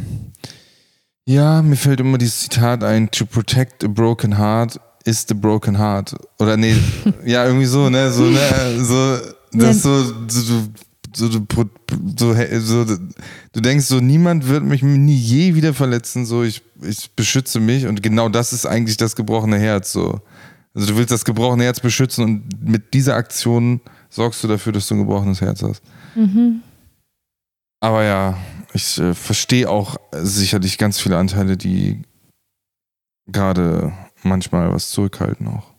[1.26, 5.78] Ja, mir fällt immer dieses Zitat ein: To protect a broken heart is the broken
[5.78, 6.14] heart.
[6.38, 6.76] Oder nee,
[7.26, 8.12] ja, irgendwie so, ne?
[8.12, 8.84] So, ne?
[8.84, 9.18] So,
[9.54, 10.64] das so, so,
[11.18, 11.40] so, so,
[12.18, 12.86] so, so,
[13.54, 17.88] du denkst so, niemand wird mich nie je wieder verletzen, so, ich, ich beschütze mich
[17.88, 20.22] und genau das ist eigentlich das gebrochene Herz, so.
[20.74, 24.88] Also du willst das gebrochene Herz beschützen und mit dieser Aktion sorgst du dafür, dass
[24.88, 25.82] du ein gebrochenes Herz hast.
[26.16, 26.62] Mhm.
[27.80, 28.38] Aber ja,
[28.74, 32.04] ich äh, verstehe auch sicherlich ganz viele Anteile, die
[33.26, 33.92] gerade
[34.24, 35.74] manchmal was zurückhalten auch.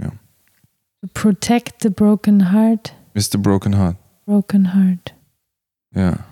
[0.00, 0.10] Ja.
[1.14, 2.94] Protect the broken heart.
[3.14, 3.38] Mr.
[3.38, 3.96] Broken Heart.
[4.30, 5.12] Broken Heart.
[5.92, 6.24] Ja.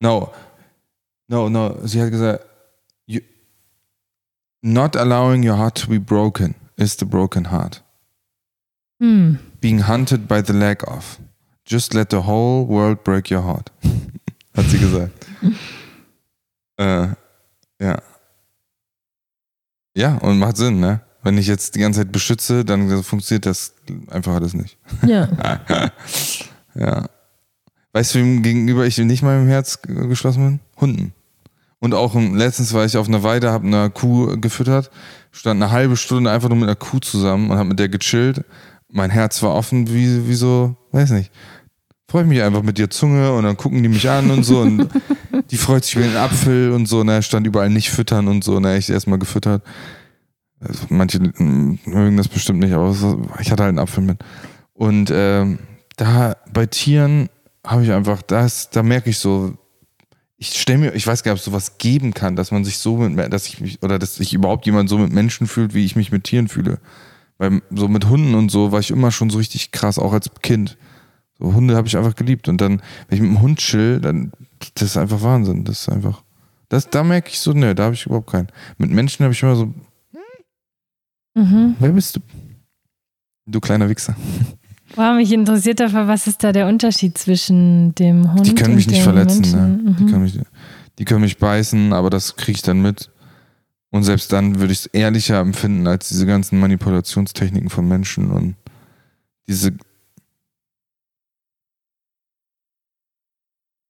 [0.00, 0.32] No.
[1.28, 1.86] No, no.
[1.86, 2.44] Sie hat gesagt,
[3.06, 3.20] you,
[4.60, 7.84] not allowing your heart to be broken is the broken heart.
[9.00, 9.38] Hm.
[9.60, 11.20] Being hunted by the lack of.
[11.64, 13.70] Just let the whole world break your heart.
[14.56, 15.24] Hat sie gesagt.
[16.80, 17.14] äh,
[17.80, 18.02] ja.
[19.94, 21.00] Ja, und macht Sinn, ne?
[21.28, 23.74] Wenn ich jetzt die ganze Zeit beschütze, dann funktioniert das
[24.08, 24.78] einfach alles nicht.
[25.06, 25.28] Ja.
[26.74, 27.04] ja.
[27.92, 30.60] Weißt du, wem gegenüber ich nicht mal im Herz geschlossen bin?
[30.80, 31.12] Hunden.
[31.80, 34.90] Und auch letztens war ich auf einer Weide, habe eine Kuh gefüttert,
[35.30, 38.42] stand eine halbe Stunde einfach nur mit einer Kuh zusammen und habe mit der gechillt.
[38.90, 41.30] Mein Herz war offen, wie, wie so, weiß nicht.
[42.10, 44.60] Freue ich mich einfach mit der Zunge und dann gucken die mich an und so
[44.60, 44.88] und
[45.50, 48.60] die freut sich über den Apfel und so, ne, stand überall nicht füttern und so,
[48.60, 49.62] ne, ich erstmal gefüttert.
[50.60, 52.90] Also manche mögen das bestimmt nicht, aber
[53.40, 54.18] ich hatte halt einen Apfel mit.
[54.74, 55.58] Und ähm,
[55.96, 57.28] da bei Tieren
[57.64, 59.56] habe ich einfach, das, da merke ich so,
[60.36, 62.78] ich stelle mir, ich weiß gar nicht, ob es sowas geben kann, dass man sich
[62.78, 65.84] so mit, dass ich mich, oder dass sich überhaupt jemand so mit Menschen fühlt, wie
[65.84, 66.78] ich mich mit Tieren fühle.
[67.38, 70.30] Weil so mit Hunden und so war ich immer schon so richtig krass, auch als
[70.42, 70.78] Kind.
[71.38, 72.48] So Hunde habe ich einfach geliebt.
[72.48, 74.32] Und dann, wenn ich mit einem Hund chill, dann,
[74.74, 75.64] das ist einfach Wahnsinn.
[75.64, 76.22] Das ist einfach,
[76.68, 78.48] das, da merke ich so, ne, da habe ich überhaupt keinen.
[78.76, 79.72] Mit Menschen habe ich immer so,
[81.34, 81.76] mhm.
[81.78, 82.20] wer bist du?
[83.46, 84.14] Du kleiner Wichser.
[84.94, 88.86] Wow, mich interessiert dafür, was ist da der Unterschied zwischen dem Hund Die können mich
[88.86, 89.84] und nicht dem verletzen, Menschen?
[89.84, 89.94] ne?
[89.98, 90.06] Die, Mhm.
[90.08, 90.40] können mich,
[90.98, 93.10] die können mich beißen, aber das kriege ich dann mit.
[93.90, 98.54] Und selbst dann würde ich es ehrlicher empfinden als diese ganzen Manipulationstechniken von Menschen und
[99.46, 99.72] diese.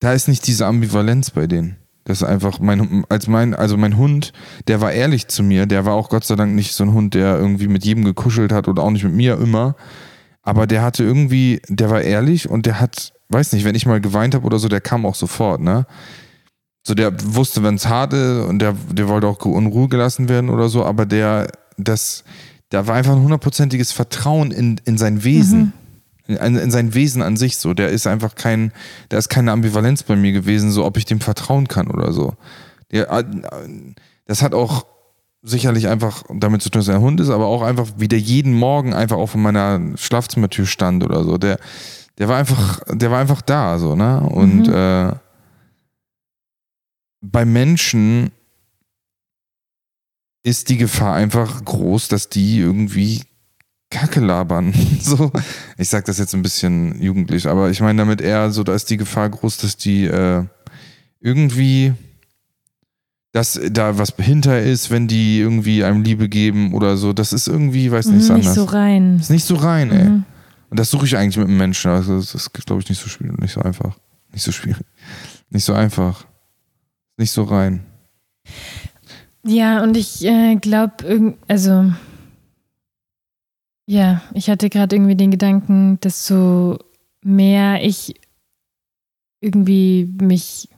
[0.01, 1.77] Da ist nicht diese Ambivalenz bei denen.
[2.09, 4.33] Das ist einfach mein, als mein, also mein Hund,
[4.67, 7.13] der war ehrlich zu mir, der war auch Gott sei Dank nicht so ein Hund,
[7.13, 9.77] der irgendwie mit jedem gekuschelt hat oder auch nicht mit mir immer.
[10.41, 14.01] Aber der hatte irgendwie, der war ehrlich und der hat, weiß nicht, wenn ich mal
[14.01, 15.87] geweint habe oder so, der kam auch sofort, ne?
[16.83, 20.31] So, der wusste, wenn es hart ist und der, der wollte auch in Ruhe gelassen
[20.31, 22.25] werden oder so, aber der, das,
[22.71, 25.75] da war einfach ein hundertprozentiges Vertrauen in, in sein Wesen.
[26.29, 27.75] In, in sein Wesen an sich so.
[27.75, 28.73] Der ist einfach kein,
[29.09, 32.35] da ist keine Ambivalenz bei mir gewesen, so ob ich dem vertrauen kann oder so.
[32.93, 33.25] Der, äh,
[34.27, 34.87] das hat auch
[35.43, 38.19] sicherlich einfach damit zu tun, dass er ein Hund ist, aber auch einfach, wie der
[38.21, 41.39] jeden Morgen einfach auch vor meiner Schlafzimmertür stand oder so.
[41.39, 41.59] Der,
[42.19, 44.21] der war einfach, der war einfach da, so, ne?
[44.21, 44.75] Und Mhm.
[44.75, 45.13] äh,
[47.21, 48.31] bei Menschen
[50.45, 53.23] ist die Gefahr einfach groß, dass die irgendwie
[53.91, 54.73] Kacke labern.
[55.01, 55.33] So,
[55.79, 58.91] ich sag das jetzt ein bisschen jugendlich, aber ich meine damit eher so, da ist
[58.91, 60.45] die Gefahr groß, dass die äh,
[61.21, 61.95] irgendwie,
[63.33, 67.13] dass da was hinter ist, wenn die irgendwie einem Liebe geben oder so.
[67.13, 68.55] Das ist irgendwie, weiß nicht, ist Mhm, nicht anders.
[68.55, 69.17] so rein.
[69.19, 70.05] ist nicht so rein, ey.
[70.05, 70.25] Mhm.
[70.71, 71.91] Und das suche ich eigentlich mit einem Menschen.
[71.91, 73.97] Also das ist, glaube ich, nicht so schwierig, nicht so einfach.
[74.33, 74.85] Nicht so schwierig.
[75.49, 76.27] Nicht so einfach.
[77.17, 77.81] Nicht so rein.
[79.45, 81.91] Ja, und ich äh, glaube, also
[83.89, 86.79] ja, ich hatte gerade irgendwie den Gedanken, dass so
[87.23, 88.15] mehr ich
[89.41, 90.69] irgendwie mich.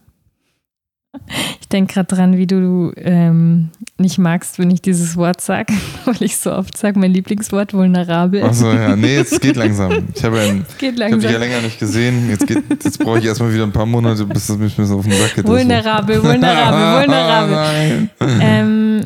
[1.61, 5.73] Ich denke gerade dran, wie du ähm, nicht magst, wenn ich dieses Wort sage,
[6.05, 8.45] weil ich so oft sage, mein Lieblingswort vulnerabel.
[8.45, 8.95] Achso, ja.
[8.95, 10.07] Nee, jetzt geht langsam.
[10.15, 12.31] Ich habe ja, hab dich ja länger nicht gesehen.
[12.31, 14.97] Jetzt, geht, jetzt brauche ich erstmal wieder ein paar Monate, bis das mich ein bisschen
[14.97, 15.49] auf den Sack geht.
[15.49, 18.09] Vulnerabel, vulnerabel, vulnerabel.
[18.21, 19.05] Ähm,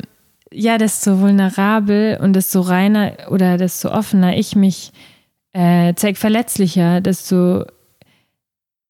[0.51, 4.91] ja, desto vulnerabel und desto reiner oder desto offener ich mich
[5.53, 7.65] äh, zeige, verletzlicher, desto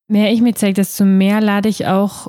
[0.08, 2.28] mehr ich mich zeige, desto mehr lade ich auch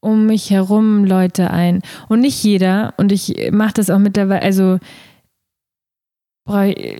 [0.00, 1.82] um mich herum Leute ein.
[2.08, 4.78] Und nicht jeder, und ich mache das auch mittlerweile, also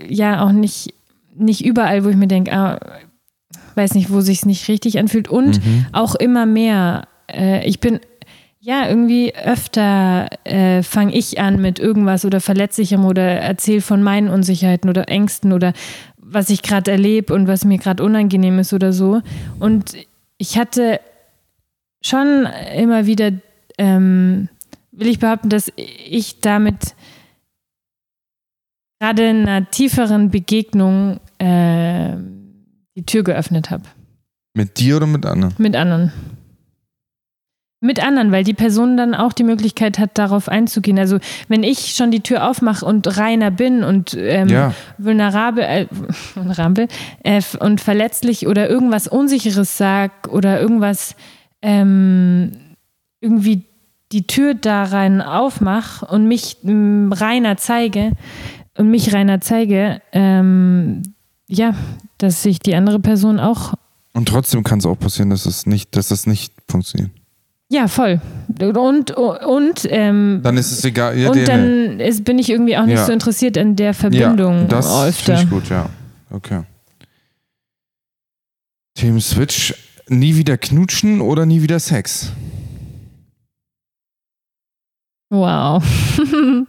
[0.09, 0.93] ja auch nicht,
[1.35, 2.79] nicht überall, wo ich mir denke, ah,
[3.77, 5.29] weiß nicht, wo sich nicht richtig anfühlt.
[5.29, 5.87] Und Mhm.
[5.93, 7.09] auch immer mehr.
[7.31, 8.01] Äh, ich bin,
[8.69, 14.29] ja, irgendwie öfter äh, fange ich an mit irgendwas oder verletzlichem oder erzähle von meinen
[14.29, 15.73] Unsicherheiten oder Ängsten oder
[16.19, 19.23] was ich gerade erlebe und was mir gerade unangenehm ist oder so.
[19.59, 19.95] Und
[20.37, 21.01] ich hatte
[22.03, 22.47] schon
[22.77, 23.33] immer wieder,
[23.79, 24.51] ähm,
[24.93, 26.95] will ich behaupten, dass ich damit
[29.01, 32.17] gerade in einer tieferen Begegnung äh,
[32.99, 33.85] die Tür geöffnet habe.
[34.53, 35.55] Mit dir oder mit anderen?
[35.57, 36.13] Mit anderen.
[37.81, 40.99] Mit anderen, weil die Person dann auch die Möglichkeit hat, darauf einzugehen.
[40.99, 44.75] Also wenn ich schon die Tür aufmache und reiner bin und ähm, ja.
[44.99, 45.87] vulnerabel, äh,
[46.35, 46.89] vulnerabel
[47.23, 51.15] äh, und verletzlich oder irgendwas Unsicheres sag oder irgendwas
[51.63, 52.53] ähm,
[53.21, 53.65] irgendwie
[54.13, 58.13] die Tür da rein aufmache und mich ähm, reiner zeige
[58.77, 61.03] und mich reiner zeige, ähm,
[61.47, 61.75] ja,
[62.19, 63.75] dass sich die andere Person auch.
[64.15, 67.11] Und trotzdem kann es auch passieren, dass es nicht, dass das nicht funktioniert.
[67.71, 68.21] Ja, voll.
[68.61, 71.19] Und, und ähm, dann ist es egal.
[71.19, 73.05] Ja, und dann ist, bin ich irgendwie auch nicht ja.
[73.05, 74.61] so interessiert an der Verbindung.
[74.61, 75.89] Ja, das finde ich gut, ja.
[76.31, 76.63] Okay.
[78.95, 79.75] Team Switch,
[80.09, 82.33] nie wieder knutschen oder nie wieder Sex?
[85.31, 85.85] Wow.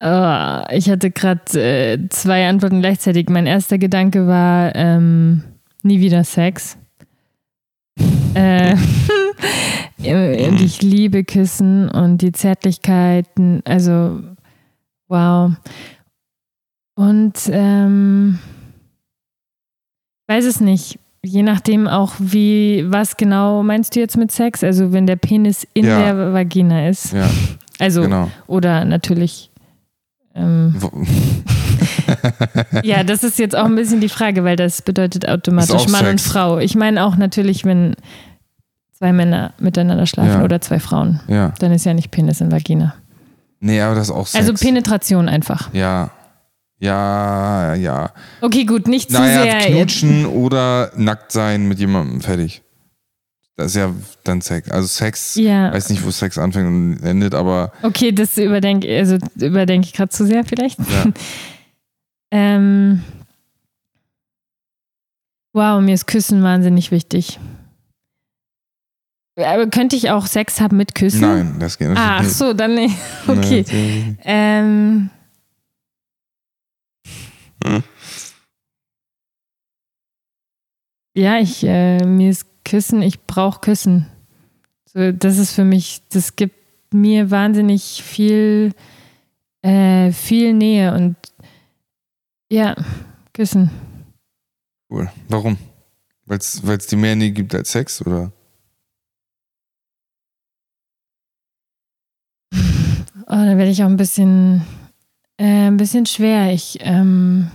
[0.00, 3.28] oh, ich hatte gerade äh, zwei Antworten gleichzeitig.
[3.28, 5.44] Mein erster Gedanke war ähm,
[5.82, 6.77] nie wieder Sex.
[8.34, 8.76] Äh,
[9.98, 13.62] und ich liebe Küssen und die Zärtlichkeiten.
[13.64, 14.20] Also,
[15.08, 15.52] wow.
[16.94, 18.38] Und ähm,
[20.26, 20.98] weiß es nicht.
[21.24, 24.62] Je nachdem auch, wie, was genau meinst du jetzt mit Sex?
[24.62, 25.98] Also, wenn der Penis in ja.
[25.98, 27.12] der Vagina ist.
[27.12, 27.28] Ja.
[27.78, 28.30] Also, genau.
[28.46, 29.50] oder natürlich.
[30.34, 30.74] Ähm,
[32.82, 36.10] ja, das ist jetzt auch ein bisschen die Frage, weil das bedeutet automatisch Mann Sex.
[36.10, 36.58] und Frau.
[36.58, 37.94] Ich meine auch natürlich, wenn
[38.92, 40.44] zwei Männer miteinander schlafen ja.
[40.44, 41.20] oder zwei Frauen.
[41.28, 41.52] Ja.
[41.60, 42.94] Dann ist ja nicht Penis in Vagina.
[43.60, 44.48] Nee, aber das ist auch Sex.
[44.48, 45.72] Also Penetration einfach.
[45.72, 46.10] Ja.
[46.80, 48.12] Ja, ja.
[48.40, 49.76] Okay, gut, nicht zu naja, sehr.
[49.76, 50.30] Knutschen jetzt.
[50.30, 52.62] oder nackt sein mit jemandem, fertig.
[53.56, 53.92] Das ist ja
[54.22, 54.70] dann Sex.
[54.70, 55.72] Also Sex, ja.
[55.72, 57.72] weiß nicht, wo Sex anfängt und endet, aber.
[57.82, 60.78] Okay, das überdenke also überdenke ich gerade zu sehr vielleicht.
[60.78, 61.06] Ja.
[62.30, 63.02] ähm,
[65.52, 67.38] wow, mir ist Küssen wahnsinnig wichtig.
[69.36, 71.20] Aber könnte ich auch Sex haben mit Küssen?
[71.20, 71.98] Nein, das geht nicht.
[71.98, 72.96] Ah, ach so, dann nicht.
[73.28, 73.64] Okay.
[73.68, 75.10] Nein, ähm.
[77.64, 77.82] Hm.
[81.14, 84.06] Ja, ich, äh, mir ist Küssen, ich brauche Küssen.
[84.86, 86.54] So, das ist für mich, das gibt
[86.92, 88.72] mir wahnsinnig viel,
[89.62, 91.16] äh, viel Nähe und
[92.50, 92.74] ja,
[93.32, 93.70] Küssen.
[94.90, 95.10] Cool.
[95.28, 95.58] Warum?
[96.26, 98.32] Weil es dir mehr Nähe gibt als Sex, oder?
[103.30, 104.62] Oh, da werde ich auch ein bisschen,
[105.36, 106.50] äh, ein bisschen schwer.
[106.54, 107.50] Ich, ähm,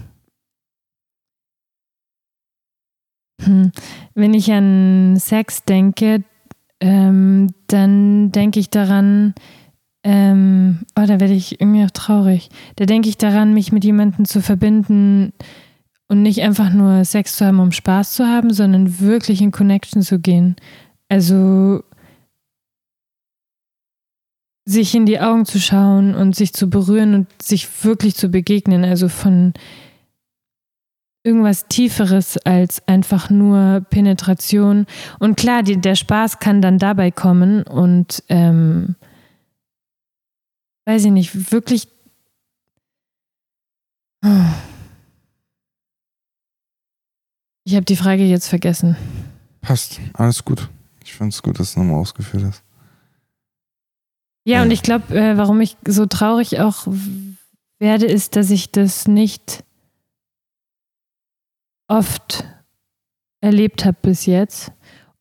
[3.41, 3.71] hm,
[4.13, 6.23] wenn ich an Sex denke,
[6.79, 9.33] ähm, dann denke ich daran,
[10.03, 12.49] ähm, oh, da werde ich irgendwie auch traurig.
[12.75, 15.31] Da denke ich daran, mich mit jemandem zu verbinden
[16.07, 20.01] und nicht einfach nur Sex zu haben, um Spaß zu haben, sondern wirklich in Connection
[20.01, 20.55] zu gehen.
[21.07, 21.83] Also
[24.65, 28.85] sich in die Augen zu schauen und sich zu berühren und sich wirklich zu begegnen,
[28.85, 29.53] also von
[31.23, 34.85] irgendwas Tieferes als einfach nur Penetration.
[35.19, 38.95] Und klar, die, der Spaß kann dann dabei kommen und ähm,
[40.85, 41.87] weiß ich nicht, wirklich.
[47.65, 48.97] Ich habe die Frage jetzt vergessen.
[49.61, 50.69] Passt, alles gut.
[51.01, 52.61] Ich finde es gut, dass du nochmal ausgeführt hast.
[54.45, 56.85] Ja, und ich glaube, äh, warum ich so traurig auch
[57.79, 59.63] werde, ist, dass ich das nicht
[61.87, 62.43] oft
[63.39, 64.71] erlebt habe bis jetzt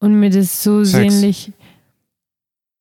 [0.00, 1.12] und mir das so Sex.
[1.12, 1.52] sehnlich.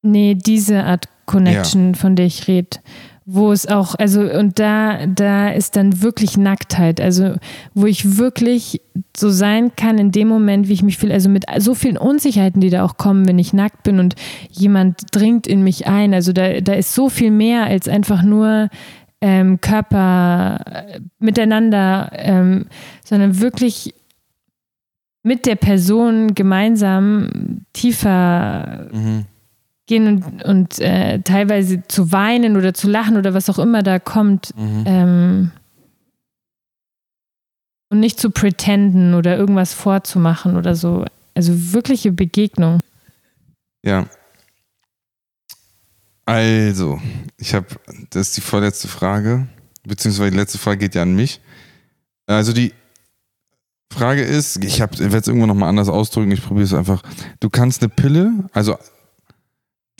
[0.02, 1.94] Nee, diese Art Connection, ja.
[1.94, 2.78] von der ich rede
[3.26, 7.36] wo es auch, also und da, da ist dann wirklich Nacktheit, also
[7.74, 8.82] wo ich wirklich
[9.16, 12.62] so sein kann in dem Moment, wie ich mich fühle, also mit so vielen Unsicherheiten,
[12.62, 14.16] die da auch kommen, wenn ich nackt bin und
[14.50, 18.70] jemand dringt in mich ein, also da, da ist so viel mehr als einfach nur
[19.22, 22.66] ähm, Körper äh, miteinander, ähm,
[23.06, 23.94] sondern wirklich
[25.22, 29.26] mit der Person gemeinsam tiefer mhm
[29.92, 34.00] gehen und, und äh, teilweise zu weinen oder zu lachen oder was auch immer da
[34.00, 34.56] kommt.
[34.58, 34.84] Mhm.
[34.86, 35.52] Ähm,
[37.90, 41.04] und nicht zu pretenden oder irgendwas vorzumachen oder so.
[41.36, 42.80] Also wirkliche Begegnung.
[43.84, 44.08] Ja.
[46.26, 47.02] Also,
[47.38, 47.68] ich habe,
[48.12, 49.48] das ist die vorletzte Frage,
[49.84, 51.42] beziehungsweise die letzte Frage geht ja an mich.
[52.28, 52.74] Also die
[53.92, 57.02] Frage ist, ich werde es irgendwann nochmal anders ausdrücken, ich probiere es einfach.
[57.42, 58.78] Du kannst eine Pille, also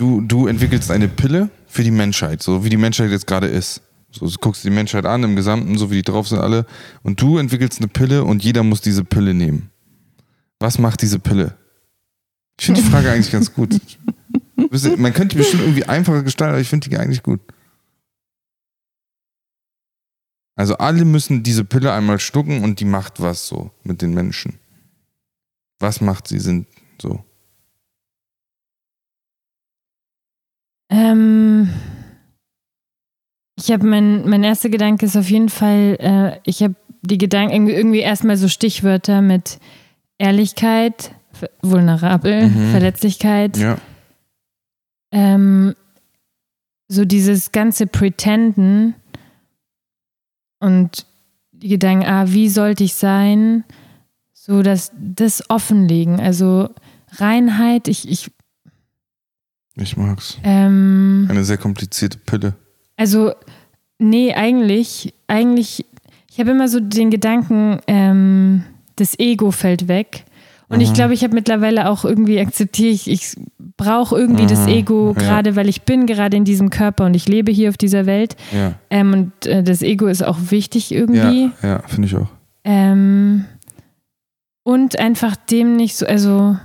[0.02, 3.82] du, du entwickelst eine Pille für die Menschheit, so wie die Menschheit jetzt gerade ist.
[4.12, 6.66] So, du guckst die Menschheit an im Gesamten, so wie die drauf sind alle.
[7.04, 9.70] Und du entwickelst eine Pille und jeder muss diese Pille nehmen.
[10.60, 11.56] Was macht diese Pille?
[12.60, 13.80] Ich finde die Frage eigentlich ganz gut.
[14.98, 17.40] Man könnte die bestimmt irgendwie einfacher gestalten, aber ich finde die eigentlich gut.
[20.56, 24.60] Also alle müssen diese Pille einmal schlucken und die macht was so mit den Menschen.
[25.80, 26.68] Was macht sie sind
[27.02, 27.24] so?
[30.92, 31.70] Ähm,
[33.58, 37.68] ich habe mein, mein erster Gedanke ist auf jeden Fall, äh, ich habe die Gedanken
[37.68, 39.60] irgendwie erstmal so Stichwörter mit
[40.18, 41.16] Ehrlichkeit,
[41.62, 42.72] vulnerabel, mhm.
[42.72, 43.58] Verletzlichkeit.
[43.58, 43.78] Ja.
[45.12, 45.76] Ähm,
[46.88, 48.96] so dieses ganze Pretenden
[50.60, 51.06] und
[51.52, 53.64] die Gedanken, ah, wie sollte ich sein,
[54.34, 56.70] so dass das offenlegen, also
[57.14, 58.32] Reinheit, ich, ich
[59.76, 60.38] ich mag's.
[60.44, 62.56] Ähm, Eine sehr komplizierte Pille.
[62.98, 63.34] Also,
[64.00, 65.86] nee, eigentlich, eigentlich,
[66.30, 68.64] ich habe immer so den Gedanken, ähm,
[68.96, 70.26] das Ego fällt weg.
[70.68, 70.84] Und Aha.
[70.84, 73.36] ich glaube, ich habe mittlerweile auch irgendwie akzeptiert, ich, ich
[73.76, 74.52] brauche irgendwie Aha.
[74.52, 75.56] das Ego, gerade ja.
[75.58, 78.38] weil ich bin gerade in diesem Körper und ich lebe hier auf dieser Welt.
[78.54, 78.76] Ja.
[78.90, 81.52] Ähm, und äh, das Ego ist auch wichtig irgendwie.
[81.62, 82.30] Ja, ja finde ich auch.
[82.64, 83.46] Ähm,
[84.64, 86.58] und einfach dem nicht so, also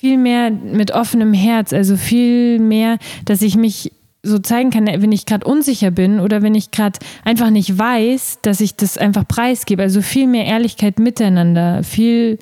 [0.00, 2.96] viel mehr mit offenem Herz, also viel mehr,
[3.26, 3.92] dass ich mich
[4.22, 8.38] so zeigen kann, wenn ich gerade unsicher bin oder wenn ich gerade einfach nicht weiß,
[8.40, 9.82] dass ich das einfach preisgebe.
[9.82, 12.38] Also viel mehr Ehrlichkeit miteinander, viel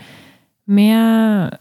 [0.67, 1.59] mehr.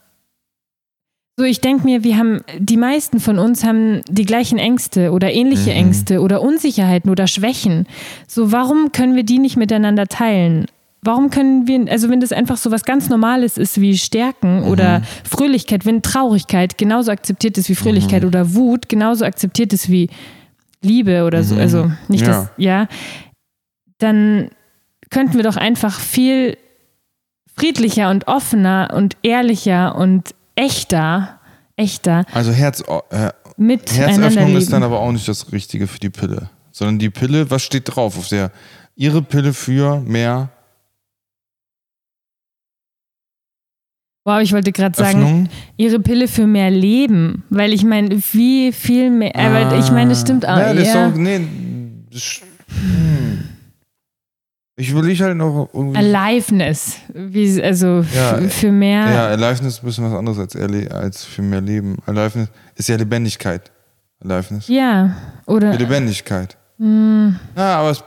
[1.35, 5.33] So, ich denke mir, wir haben, die meisten von uns haben die gleichen Ängste oder
[5.33, 5.77] ähnliche mhm.
[5.77, 7.87] Ängste oder Unsicherheiten oder Schwächen.
[8.27, 10.67] So, warum können wir die nicht miteinander teilen?
[11.03, 14.67] Warum können wir, also wenn das einfach so was ganz Normales ist wie Stärken mhm.
[14.67, 18.29] oder Fröhlichkeit, wenn Traurigkeit genauso akzeptiert ist wie Fröhlichkeit mhm.
[18.29, 20.09] oder Wut genauso akzeptiert ist wie
[20.81, 21.61] Liebe oder so, mhm.
[21.61, 22.27] also nicht ja.
[22.27, 22.87] das, ja,
[23.99, 24.49] dann
[25.09, 26.57] könnten wir doch einfach viel
[27.55, 31.39] friedlicher und offener und ehrlicher und echter,
[31.75, 32.25] echter.
[32.33, 36.99] Also Herz, äh, Herzöffnung ist dann aber auch nicht das Richtige für die Pille, sondern
[36.99, 38.51] die Pille, was steht drauf auf der,
[38.95, 40.49] ihre Pille für mehr
[44.27, 45.47] Wow, ich wollte gerade sagen,
[45.77, 50.19] ihre Pille für mehr Leben, weil ich meine, wie viel mehr, ah, ich meine, das
[50.19, 50.57] stimmt auch.
[50.57, 51.07] Ja, das ja.
[51.07, 51.47] Auch, nee,
[52.11, 53.45] das, hm.
[54.75, 55.97] Ich will ich halt noch irgendwie.
[55.97, 59.09] Aliveness, wie, also ja, für mehr.
[59.09, 61.95] Ja, Aliveness ist ein bisschen was anderes als, als für mehr Leben.
[62.05, 63.71] Aliveness ist ja Lebendigkeit.
[64.19, 64.67] Aliveness.
[64.67, 65.15] Ja,
[65.45, 65.71] oder.
[65.71, 66.57] Für Lebendigkeit.
[66.79, 67.33] Mh.
[67.55, 68.03] Ja, aber es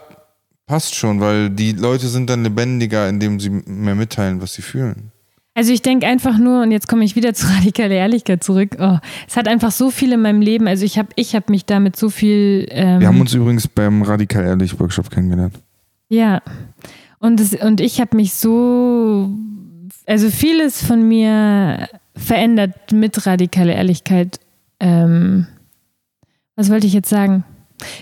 [0.67, 5.11] passt schon, weil die Leute sind dann lebendiger, indem sie mehr mitteilen, was sie fühlen.
[5.53, 8.97] Also ich denke einfach nur, und jetzt komme ich wieder zu radikaler Ehrlichkeit zurück, oh,
[9.27, 11.95] es hat einfach so viel in meinem Leben, also ich habe ich hab mich damit
[11.95, 12.67] so viel...
[12.69, 15.55] Ähm, Wir haben uns übrigens beim Radikal Ehrlich Workshop kennengelernt.
[16.09, 16.41] Ja,
[17.19, 19.29] und, das, und ich habe mich so,
[20.07, 24.39] also vieles von mir verändert mit radikaler Ehrlichkeit.
[24.79, 25.47] Ähm,
[26.55, 27.43] was wollte ich jetzt sagen?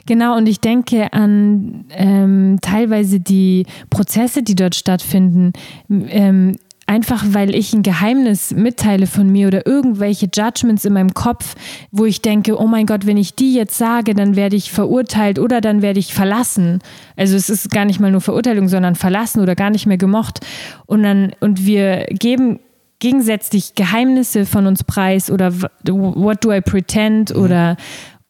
[0.05, 5.53] Genau, und ich denke an ähm, teilweise die Prozesse, die dort stattfinden.
[5.89, 6.55] Ähm,
[6.89, 11.55] einfach weil ich ein Geheimnis mitteile von mir oder irgendwelche Judgments in meinem Kopf,
[11.91, 15.37] wo ich denke, oh mein Gott, wenn ich die jetzt sage, dann werde ich verurteilt
[15.37, 16.79] oder dann werde ich verlassen.
[17.15, 20.39] Also es ist gar nicht mal nur Verurteilung, sondern verlassen oder gar nicht mehr gemocht.
[20.87, 22.59] Und dann, und wir geben
[22.97, 25.53] gegensätzlich Geheimnisse von uns preis oder
[25.85, 27.41] what do I pretend mhm.
[27.41, 27.77] oder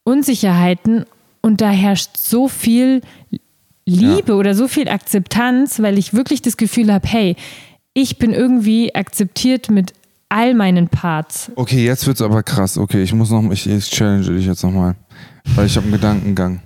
[0.03, 1.05] Unsicherheiten
[1.41, 3.01] und da herrscht so viel
[3.85, 4.37] Liebe ja.
[4.37, 7.37] oder so viel Akzeptanz, weil ich wirklich das Gefühl habe, hey,
[7.93, 9.93] ich bin irgendwie akzeptiert mit
[10.29, 11.51] all meinen Parts.
[11.55, 12.77] Okay, jetzt wird's aber krass.
[12.77, 14.95] Okay, ich muss noch, ich, ich challenge dich jetzt nochmal,
[15.55, 16.61] weil ich habe einen Gedankengang.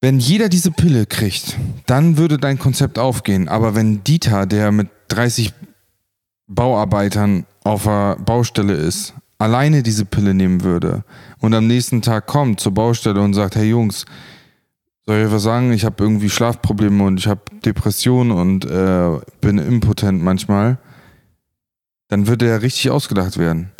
[0.00, 3.48] Wenn jeder diese Pille kriegt, dann würde dein Konzept aufgehen.
[3.48, 5.52] Aber wenn Dieter, der mit 30
[6.48, 11.04] Bauarbeitern auf der Baustelle ist, alleine diese Pille nehmen würde
[11.40, 14.06] und am nächsten Tag kommt zur Baustelle und sagt, hey Jungs,
[15.06, 15.72] soll ich was sagen?
[15.72, 20.78] Ich habe irgendwie Schlafprobleme und ich habe Depressionen und äh, bin impotent manchmal.
[22.08, 23.70] Dann würde er richtig ausgedacht werden.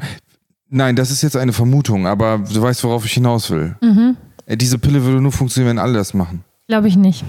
[0.69, 3.77] Nein, das ist jetzt eine Vermutung, aber du weißt, worauf ich hinaus will.
[3.83, 4.17] Mhm.
[4.47, 6.45] Äh, diese Pille würde nur funktionieren, wenn alle das machen.
[6.67, 7.25] Glaube ich nicht.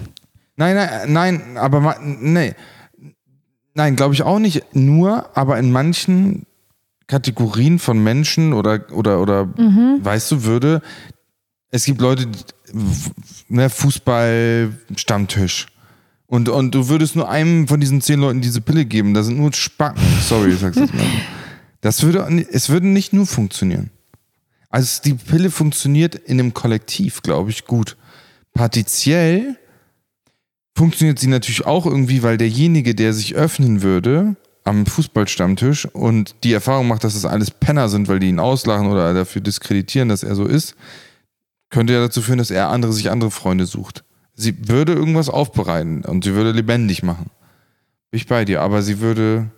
[0.55, 2.53] Nein, nein, nein, aber nee.
[3.73, 6.45] Nein, glaube ich auch nicht nur, aber in manchen
[7.07, 9.99] Kategorien von Menschen oder, oder, oder Mhm.
[10.01, 10.81] weißt du, würde,
[11.73, 12.27] es gibt Leute,
[13.49, 15.65] ne, Fußball, Stammtisch.
[16.27, 19.39] Und, und du würdest nur einem von diesen zehn Leuten diese Pille geben, da sind
[19.39, 20.03] nur Spacken.
[20.21, 21.05] Sorry, ich sag's jetzt mal.
[21.81, 23.89] Das würde, es würde nicht nur funktionieren.
[24.69, 27.97] Also die Pille funktioniert in einem Kollektiv, glaube ich, gut.
[28.53, 29.57] Partiziell
[30.75, 36.53] funktioniert sie natürlich auch irgendwie, weil derjenige, der sich öffnen würde am Fußballstammtisch und die
[36.53, 40.21] Erfahrung macht, dass das alles Penner sind, weil die ihn auslachen oder dafür diskreditieren, dass
[40.21, 40.75] er so ist,
[41.73, 44.03] könnte ja dazu führen, dass er andere sich andere Freunde sucht.
[44.35, 47.25] Sie würde irgendwas aufbereiten und sie würde lebendig machen.
[48.11, 49.49] Bin ich bei dir, aber sie würde,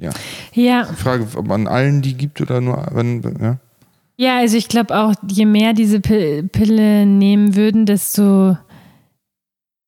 [0.00, 3.58] Ja, die Frage, ob an allen die gibt oder nur, wenn, ja.
[4.16, 8.56] ja, also ich glaube auch, je mehr diese Pi- Pille nehmen würden, desto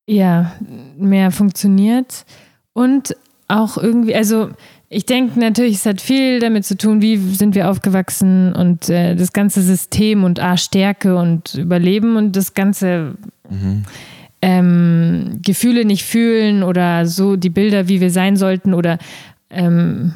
[0.07, 0.53] ja,
[0.99, 2.25] mehr funktioniert.
[2.73, 3.17] Und
[3.49, 4.51] auch irgendwie, also
[4.95, 9.17] ich denke natürlich, es hat viel damit zu tun, wie sind wir aufgewachsen und äh,
[9.17, 13.15] das ganze System und A, Stärke und Überleben und das ganze
[14.43, 18.99] ähm, Gefühle nicht fühlen oder so die Bilder, wie wir sein sollten oder
[19.49, 20.15] ähm,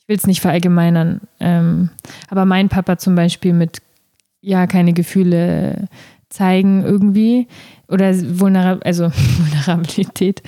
[0.00, 1.90] ich will es nicht verallgemeinern, ähm,
[2.28, 3.82] aber mein Papa zum Beispiel mit
[4.40, 5.86] ja keine Gefühle
[6.28, 7.46] zeigen irgendwie
[7.86, 10.42] oder Vulnera also Vulnerabilität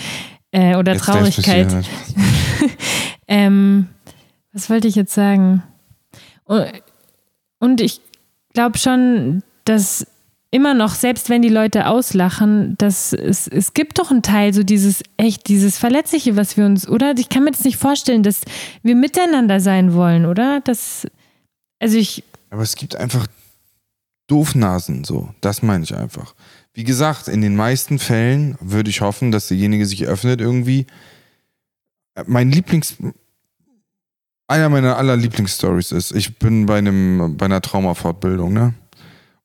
[0.55, 1.73] äh, oder Jetzt Traurigkeit.
[3.27, 3.89] Ähm,
[4.53, 5.63] was wollte ich jetzt sagen?
[6.45, 6.67] Und-
[7.59, 8.01] Und ich
[8.53, 10.07] glaube schon, dass
[10.51, 14.63] immer noch, selbst wenn die Leute auslachen, dass es, es gibt doch einen Teil, so
[14.63, 17.15] dieses echt, dieses Verletzliche, was wir uns, oder?
[17.17, 18.43] Ich kann mir das nicht vorstellen, dass
[18.83, 20.61] wir miteinander sein wollen, oder?
[20.61, 21.07] Das,
[21.81, 23.27] also ich, Aber es gibt einfach
[24.29, 25.31] Doofnasen, so.
[25.41, 26.35] Das meine ich einfach.
[26.75, 30.87] Wie gesagt, in den meisten Fällen würde ich hoffen, dass derjenige sich öffnet irgendwie.
[32.27, 32.97] Mein Lieblings,
[34.49, 38.75] einer meiner aller Lieblingsstories ist, ich bin bei einem, bei einer Traumafortbildung, ne?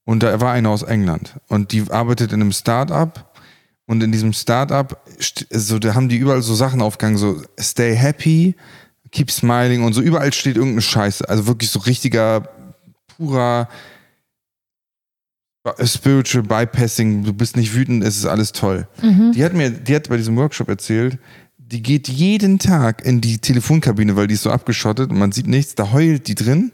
[0.06, 3.38] Und da war einer aus England und die arbeitet in einem Start-up
[3.86, 7.96] und in diesem Start-up, st- so, da haben die überall so Sachen aufgegangen, so stay
[7.96, 8.56] happy,
[9.12, 11.30] keep smiling und so überall steht irgendeine Scheiße.
[11.30, 12.50] Also wirklich so richtiger,
[13.08, 13.70] purer
[15.84, 18.88] Spiritual Bypassing, du bist nicht wütend, es ist alles toll.
[19.34, 21.20] Die hat mir, die hat bei diesem Workshop erzählt,
[21.58, 25.48] die geht jeden Tag in die Telefonkabine, weil die ist so abgeschottet und man sieht
[25.48, 26.72] nichts, da heult die drin,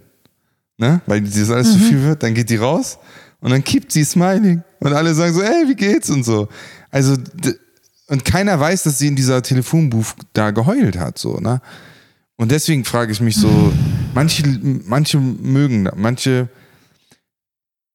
[0.77, 1.01] ne?
[1.05, 2.97] weil dieses alles zu viel wird, dann geht die raus
[3.41, 6.47] und dann kippt sie smiling und alle sagen so, ey, wie geht's und so.
[6.91, 7.15] Also,
[8.07, 11.59] und keiner weiß, dass sie in dieser Telefonbooth da geheult hat, so, ne?
[12.37, 13.71] Und deswegen frage ich mich so,
[14.13, 14.43] manche,
[14.85, 16.49] manche mögen, manche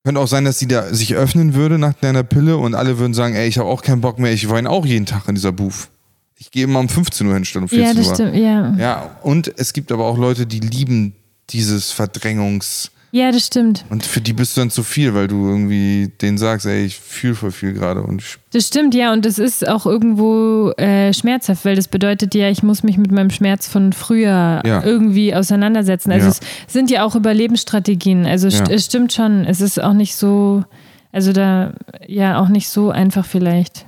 [0.05, 3.14] könnte auch sein, dass sie da sich öffnen würde nach deiner Pille und alle würden
[3.14, 5.53] sagen, ey, ich habe auch keinen Bock mehr, ich weine auch jeden Tag in dieser
[5.53, 5.88] Booth.
[6.36, 8.14] Ich gehe immer um 15 Uhr hin, statt um 14 ja, das Uhr.
[8.14, 8.74] stimmt, ja.
[8.76, 11.14] Ja, und es gibt aber auch Leute, die lieben
[11.51, 13.85] dieses Verdrängungs- Ja, das stimmt.
[13.91, 16.97] und für die bist du dann zu viel, weil du irgendwie denen sagst, ey, ich
[17.01, 21.65] fühle voll viel gerade und Das stimmt, ja, und das ist auch irgendwo äh, schmerzhaft,
[21.65, 24.85] weil das bedeutet ja, ich muss mich mit meinem Schmerz von früher Ja.
[24.85, 26.13] irgendwie auseinandersetzen.
[26.13, 26.33] Also Ja.
[26.67, 28.27] es sind ja auch Überlebensstrategien.
[28.27, 28.75] Also st- Ja.
[28.77, 30.65] es stimmt schon, es ist auch nicht so,
[31.11, 31.75] also da
[32.07, 33.87] ja auch nicht so einfach vielleicht.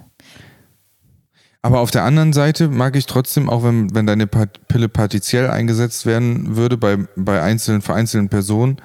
[1.64, 6.06] Aber auf der anderen Seite mag ich trotzdem, auch wenn, wenn deine Pille partiziell eingesetzt
[6.06, 8.78] werden würde bei, bei einzelnen, vereinzelten Personen,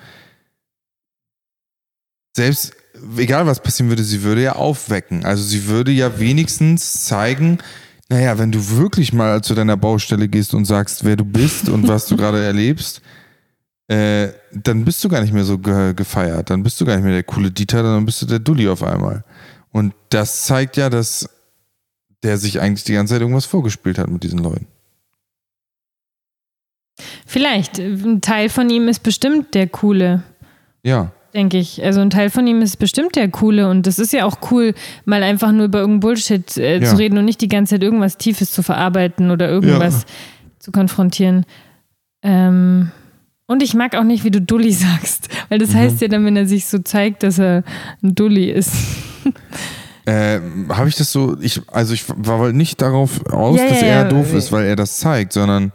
[2.37, 2.73] selbst,
[3.17, 5.25] egal was passieren würde, sie würde ja aufwecken.
[5.25, 7.57] Also sie würde ja wenigstens zeigen,
[8.09, 11.87] naja, wenn du wirklich mal zu deiner Baustelle gehst und sagst, wer du bist und
[11.87, 13.01] was du gerade erlebst,
[13.89, 16.49] äh, dann bist du gar nicht mehr so ge gefeiert.
[16.49, 18.83] Dann bist du gar nicht mehr der coole Dieter, dann bist du der Dulli auf
[18.83, 19.23] einmal.
[19.71, 21.29] Und das zeigt ja, dass
[22.23, 24.67] der sich eigentlich die ganze Zeit irgendwas vorgespielt hat mit diesen Leuten.
[27.25, 27.77] Vielleicht.
[27.79, 30.23] Ein Teil von ihm ist bestimmt der Coole.
[30.83, 31.11] Ja.
[31.33, 31.83] Denke ich.
[31.83, 34.73] Also ein Teil von ihm ist bestimmt der Coole und das ist ja auch cool,
[35.05, 36.85] mal einfach nur über irgendeinen Bullshit äh, Ja.
[36.89, 40.05] zu reden und nicht die ganze Zeit irgendwas Tiefes zu verarbeiten oder irgendwas
[40.59, 41.45] zu konfrontieren.
[42.23, 42.91] Ähm,
[43.45, 45.63] und ich mag auch nicht, wie du Dulli sagst, weil Mhm.
[45.63, 47.63] das heißt ja dann, wenn er sich so zeigt, dass er
[48.03, 48.71] ein Dulli ist.
[50.05, 53.81] Äh, Habe ich das so, ich, also ich war wohl nicht darauf aus, Ja, dass
[53.81, 54.07] ja, er ja.
[54.07, 55.73] doof ist, weil er das zeigt, sondern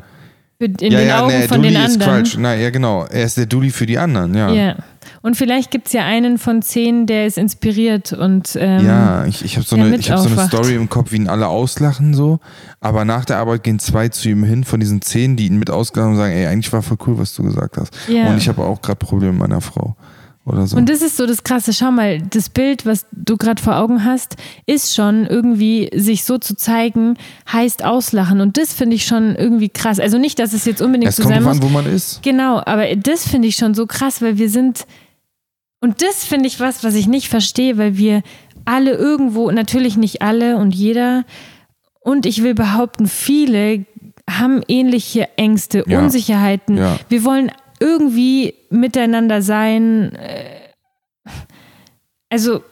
[0.62, 2.22] In ja, den ja, Augen nee, von Dulli den ist anderen.
[2.22, 2.36] Quatsch.
[2.38, 3.04] Na, ja, genau.
[3.04, 4.50] Er ist der Dulli für die anderen, ja.
[4.50, 4.76] Ja.
[5.22, 9.44] Und vielleicht gibt es ja einen von zehn, der ist inspiriert und ähm, Ja, ich,
[9.44, 10.48] ich habe so, eine, ich hab so eine.
[10.48, 12.40] Story im Kopf, wie ihn alle auslachen so.
[12.80, 15.70] Aber nach der Arbeit gehen zwei zu ihm hin von diesen zehn, die ihn mit
[15.70, 17.94] ausgelachen haben und sagen, ey, eigentlich war voll cool, was du gesagt hast.
[18.08, 18.28] Ja.
[18.28, 19.96] Und ich habe auch gerade Probleme mit meiner Frau.
[20.44, 20.76] Oder so.
[20.76, 21.72] Und das ist so das Krasse.
[21.72, 24.36] Schau mal, das Bild, was du gerade vor Augen hast,
[24.66, 27.16] ist schon irgendwie, sich so zu zeigen,
[27.52, 28.40] heißt auslachen.
[28.40, 30.00] Und das finde ich schon irgendwie krass.
[30.00, 31.56] Also nicht, dass es jetzt unbedingt es so kommt sein muss.
[31.58, 32.22] an, wo man ist.
[32.22, 34.86] Genau, aber das finde ich schon so krass, weil wir sind.
[35.80, 38.22] Und das finde ich was, was ich nicht verstehe, weil wir
[38.64, 41.24] alle irgendwo, natürlich nicht alle und jeder,
[42.00, 43.84] und ich will behaupten, viele
[44.28, 46.00] haben ähnliche Ängste, Ja.
[46.00, 46.76] Unsicherheiten.
[46.76, 46.98] Ja.
[47.08, 47.50] Wir wollen
[47.82, 50.14] irgendwie miteinander sein.
[50.14, 50.70] äh,
[52.30, 52.62] Also,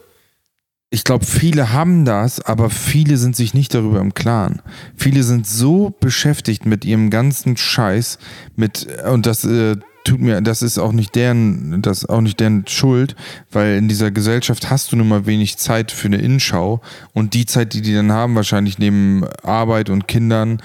[0.93, 4.61] Ich glaube, viele haben das, aber viele sind sich nicht darüber im Klaren.
[4.97, 8.19] Viele sind so beschäftigt mit ihrem ganzen Scheiß,
[8.57, 12.67] mit und das äh, tut mir, das ist auch nicht deren, das auch nicht deren
[12.67, 13.15] Schuld,
[13.53, 16.81] weil in dieser Gesellschaft hast du nun mal wenig Zeit für eine Innenschau
[17.13, 20.61] und die Zeit, die die dann haben, wahrscheinlich neben Arbeit und Kindern,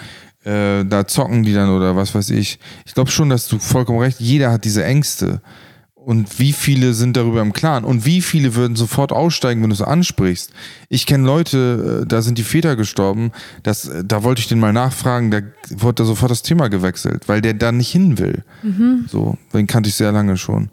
[0.45, 2.59] äh, da zocken die dann oder was weiß ich.
[2.85, 4.19] Ich glaube schon, dass du vollkommen recht.
[4.19, 5.41] Jeder hat diese Ängste.
[5.95, 7.83] Und wie viele sind darüber im Klaren?
[7.83, 10.51] Und wie viele würden sofort aussteigen, wenn du es ansprichst?
[10.87, 13.31] Ich kenne Leute, äh, da sind die Väter gestorben,
[13.63, 15.41] das, äh, da wollte ich den mal nachfragen, da
[15.71, 18.43] wurde da sofort das Thema gewechselt, weil der da nicht hin will.
[19.07, 20.69] So, den kannte ich sehr lange schon.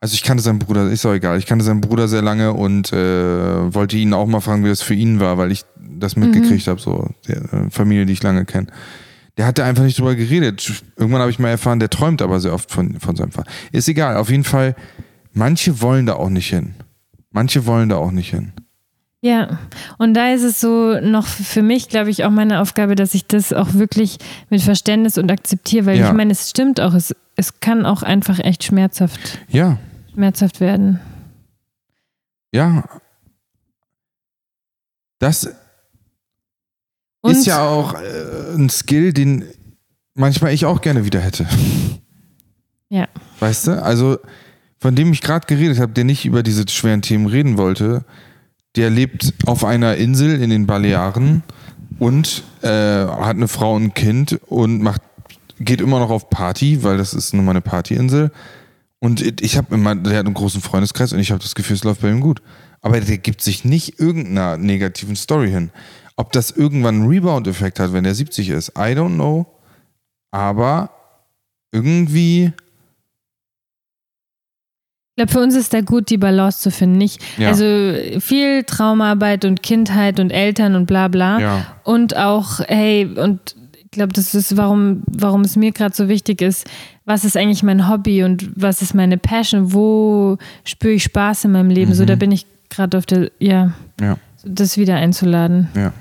[0.00, 2.90] Also ich kannte seinen Bruder, ist auch egal, ich kannte seinen Bruder sehr lange und
[2.92, 5.64] äh, wollte ihn auch mal fragen, wie das für ihn war, weil ich
[6.02, 8.66] das mitgekriegt habe, so, der äh, Familie, die ich lange kenne.
[9.38, 10.82] Der hatte einfach nicht drüber geredet.
[10.96, 13.50] Irgendwann habe ich mal erfahren, der träumt aber sehr oft von, von seinem Vater.
[13.72, 14.76] Ist egal, auf jeden Fall,
[15.32, 16.74] manche wollen da auch nicht hin.
[17.30, 18.52] Manche wollen da auch nicht hin.
[19.24, 19.60] Ja,
[19.98, 23.26] und da ist es so noch für mich, glaube ich, auch meine Aufgabe, dass ich
[23.26, 24.18] das auch wirklich
[24.50, 26.08] mit Verständnis und akzeptiere, weil Ja.
[26.08, 29.78] ich meine, es stimmt auch, es, es kann auch einfach echt schmerzhaft, Ja,
[30.12, 31.00] schmerzhaft werden.
[32.52, 32.84] ja.
[35.18, 35.48] Das
[37.22, 39.44] Und ist ja auch äh, ein Skill, den
[40.14, 41.46] manchmal ich auch gerne wieder hätte.
[42.88, 43.08] Ja.
[43.40, 43.82] Weißt du?
[43.82, 44.18] Also,
[44.78, 48.04] von dem ich gerade geredet habe, der nicht über diese schweren Themen reden wollte,
[48.76, 51.42] der lebt auf einer Insel in den Balearen
[51.98, 55.02] und äh, hat eine Frau und ein Kind und macht,
[55.60, 58.32] geht immer noch auf Party, weil das ist nun mal eine Partyinsel.
[58.98, 61.84] Und ich habe immer, der hat einen großen Freundeskreis und ich habe das Gefühl, es
[61.84, 62.42] läuft bei ihm gut.
[62.80, 65.70] Aber der gibt sich nicht irgendeiner negativen Story hin.
[66.16, 69.46] Ob das irgendwann einen Rebound-Effekt hat, wenn der 70 ist, I don't know.
[70.30, 70.90] Aber
[71.72, 72.52] irgendwie,
[75.14, 76.98] ich glaube, für uns ist da gut, die Balance zu finden.
[76.98, 77.48] Nicht, Ja.
[77.48, 77.64] Also
[78.20, 81.38] viel Traumarbeit und Kindheit und Eltern und bla bla.
[81.38, 86.08] ja, Und auch, hey, und ich glaube, das ist, warum, warum es mir gerade so
[86.08, 86.66] wichtig ist,
[87.04, 91.52] was ist eigentlich mein Hobby und was ist meine Passion, wo spüre ich Spaß in
[91.52, 91.92] meinem Leben.
[91.92, 95.68] So, da bin ich gerade auf der, ja, ja, das wieder einzuladen.
[95.74, 95.92] ja.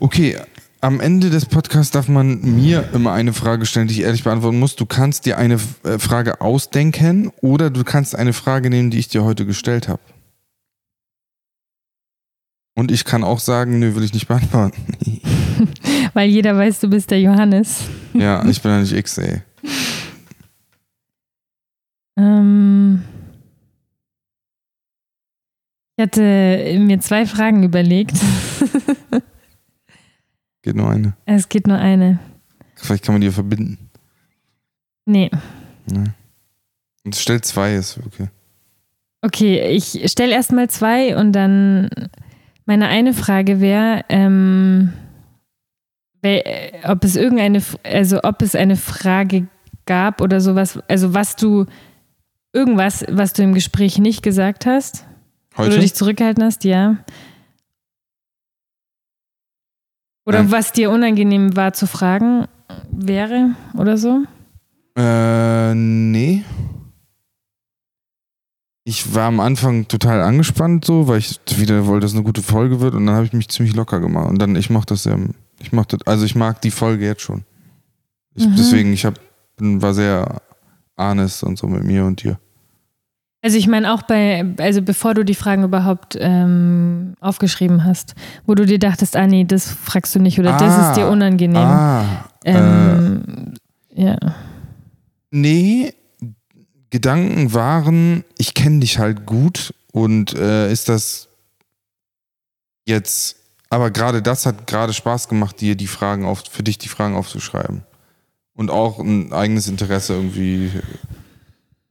[0.00, 0.36] Okay,
[0.80, 4.58] am Ende des Podcasts darf man mir immer eine Frage stellen, die ich ehrlich beantworten
[4.58, 4.76] muss.
[4.76, 9.08] Du kannst dir eine äh, Frage ausdenken oder du kannst eine Frage nehmen, die ich
[9.08, 10.02] dir heute gestellt habe.
[12.76, 14.76] Und ich kann auch sagen, nö, will ich nicht beantworten.
[16.12, 17.84] Weil jeder weiß, du bist der Johannes.
[18.12, 19.42] ja, ich bin ja nicht X, ey.
[22.18, 23.02] Ähm,
[25.96, 28.16] ich hatte mir zwei Fragen überlegt.
[30.62, 31.14] Geht nur eine.
[31.26, 32.18] es geht nur eine.
[32.74, 33.90] Vielleicht kann man die ja verbinden.
[35.04, 35.30] Nee.
[35.86, 36.14] Ne?
[37.04, 38.28] Und stell zwei, ist okay.
[39.20, 41.90] Okay, ich stelle erstmal zwei und dann
[42.64, 44.94] meine eine Frage wäre, ähm,
[46.22, 49.46] äh, ob es irgendeine, also ob es eine Frage
[49.84, 51.66] gab oder sowas, also was du,
[52.54, 55.06] irgendwas, was du im Gespräch nicht gesagt hast,
[55.54, 55.76] wo Heute?
[55.76, 56.96] du dich zurückgehalten hast, ja.
[60.26, 60.52] Oder Nein.
[60.52, 62.46] was dir unangenehm war zu fragen
[62.90, 64.24] wäre oder so?
[64.96, 66.44] Äh, nee.
[68.86, 72.42] Ich war am Anfang total angespannt, so, weil ich wieder wollte, dass es eine gute
[72.42, 74.28] Folge wird und dann habe ich mich ziemlich locker gemacht.
[74.28, 75.16] Und dann, ich mach das ja,
[75.58, 77.44] ich mach das, also ich mag die Folge jetzt schon.
[78.34, 78.56] Ich, Mhm.
[78.56, 79.18] Deswegen, ich hab,
[79.58, 80.42] war sehr
[80.98, 82.38] honest und so mit mir und dir.
[83.44, 88.14] Also ich meine auch bei, also bevor du die Fragen überhaupt ähm, aufgeschrieben hast,
[88.46, 91.08] wo du dir dachtest, ah nee, das fragst du nicht oder das Ah, ist dir
[91.08, 91.58] unangenehm.
[91.58, 93.52] Ah, ähm,
[93.94, 94.16] ja.
[95.30, 95.92] Nee,
[96.88, 101.28] Gedanken waren, ich kenne dich halt gut und äh, ist das
[102.86, 103.36] jetzt,
[103.68, 107.14] aber gerade das hat gerade Spaß gemacht, dir die Fragen auf, für dich die Fragen
[107.14, 107.82] aufzuschreiben.
[108.54, 110.70] Und auch ein eigenes Interesse irgendwie.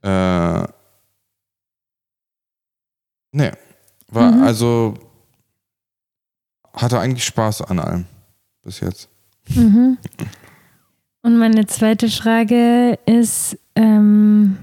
[0.01, 0.63] Äh,
[3.33, 3.51] nee.
[4.07, 4.43] War, Mhm.
[4.43, 4.93] also
[6.73, 8.05] hatte eigentlich Spaß an allem
[8.63, 9.09] bis jetzt.
[9.49, 9.97] Mhm.
[11.23, 14.57] Und meine zweite Frage ist, ähm,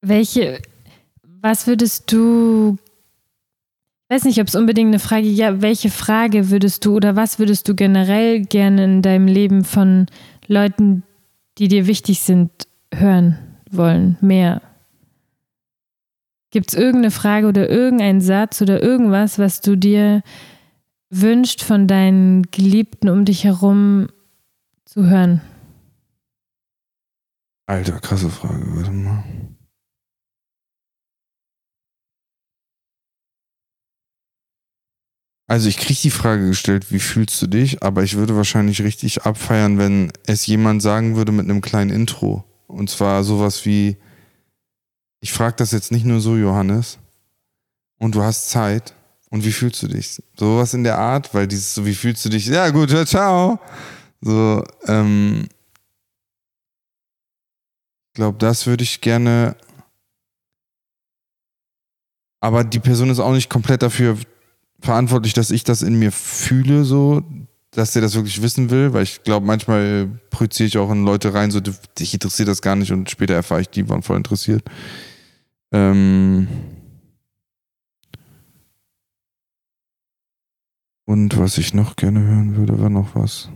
[0.00, 0.60] welche,
[1.22, 2.76] was würdest du,
[4.08, 7.38] ich weiß nicht, ob es unbedingt eine Frage, ja, welche Frage würdest du oder was
[7.38, 10.06] würdest du generell gerne in deinem Leben von
[10.46, 11.02] Leuten,
[11.58, 12.50] die dir wichtig sind,
[12.92, 13.38] hören
[13.70, 14.60] wollen, mehr?
[16.54, 20.22] Gibt es irgendeine Frage oder irgendeinen Satz oder irgendwas, was du dir
[21.10, 24.06] wünscht von deinen Geliebten um dich herum
[24.84, 25.40] zu hören?
[27.66, 29.24] Alter, krasse Frage, warte mal.
[35.48, 37.82] Also ich kriege die Frage gestellt, wie fühlst du dich?
[37.82, 42.44] Aber ich würde wahrscheinlich richtig abfeiern, wenn es jemand sagen würde mit einem kleinen Intro.
[42.68, 43.96] Und zwar sowas wie,
[45.24, 46.98] ich frage das jetzt nicht nur so, Johannes,
[47.98, 48.94] und du hast Zeit.
[49.30, 50.22] Und wie fühlst du dich?
[50.38, 52.44] Sowas in der Art, weil dieses so, wie fühlst du dich?
[52.44, 53.58] Ja, gut, ciao.
[54.20, 55.48] So, ähm,
[58.08, 59.56] ich glaube, das würde ich gerne.
[62.42, 64.18] Aber die Person ist auch nicht komplett dafür
[64.82, 67.22] verantwortlich, dass ich das in mir fühle, so,
[67.70, 71.32] dass der das wirklich wissen will, weil ich glaube, manchmal projiziere ich auch in Leute
[71.32, 74.62] rein, so, dich interessiert das gar nicht und später erfahre ich, die waren voll interessiert.
[75.74, 76.46] Ähm
[81.04, 83.50] und was ich noch gerne hören würde, war noch was.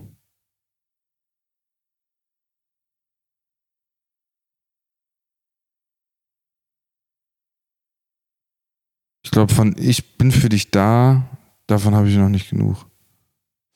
[9.24, 11.38] Ich glaube, von ich bin für dich da,
[11.68, 12.86] davon habe ich noch nicht genug.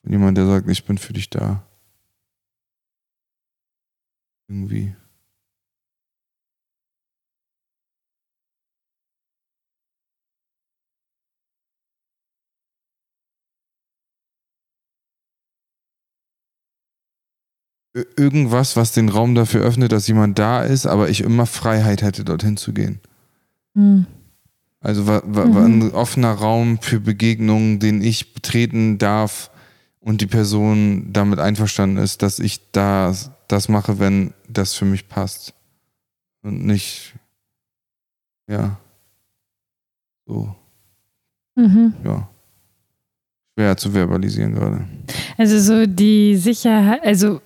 [0.05, 1.65] Jemand, der sagt, ich bin für dich da.
[4.49, 4.97] Irgendwie.
[17.95, 22.25] Irgendwas, was den Raum dafür öffnet, dass jemand da ist, aber ich immer Freiheit hätte,
[22.25, 23.01] dorthin zu gehen.
[23.75, 24.07] Mhm.
[24.81, 25.55] Also war, war, mhm.
[25.55, 29.51] war ein offener Raum für Begegnungen, den ich betreten darf
[30.01, 33.15] und die Person damit einverstanden ist, dass ich da
[33.47, 35.55] das mache, wenn das für mich passt.
[36.43, 37.15] Und nicht,
[38.49, 38.79] ja,
[40.27, 40.55] so.
[41.55, 41.95] Mhm.
[42.05, 42.29] Ja.
[43.55, 44.85] Schwer zu verbalisieren gerade.
[45.37, 47.41] Also so die Sicherheit, also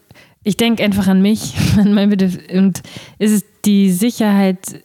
[0.46, 2.82] ich denke einfach an mich, an mein Bedürfnis und
[3.18, 4.84] ist es die Sicherheit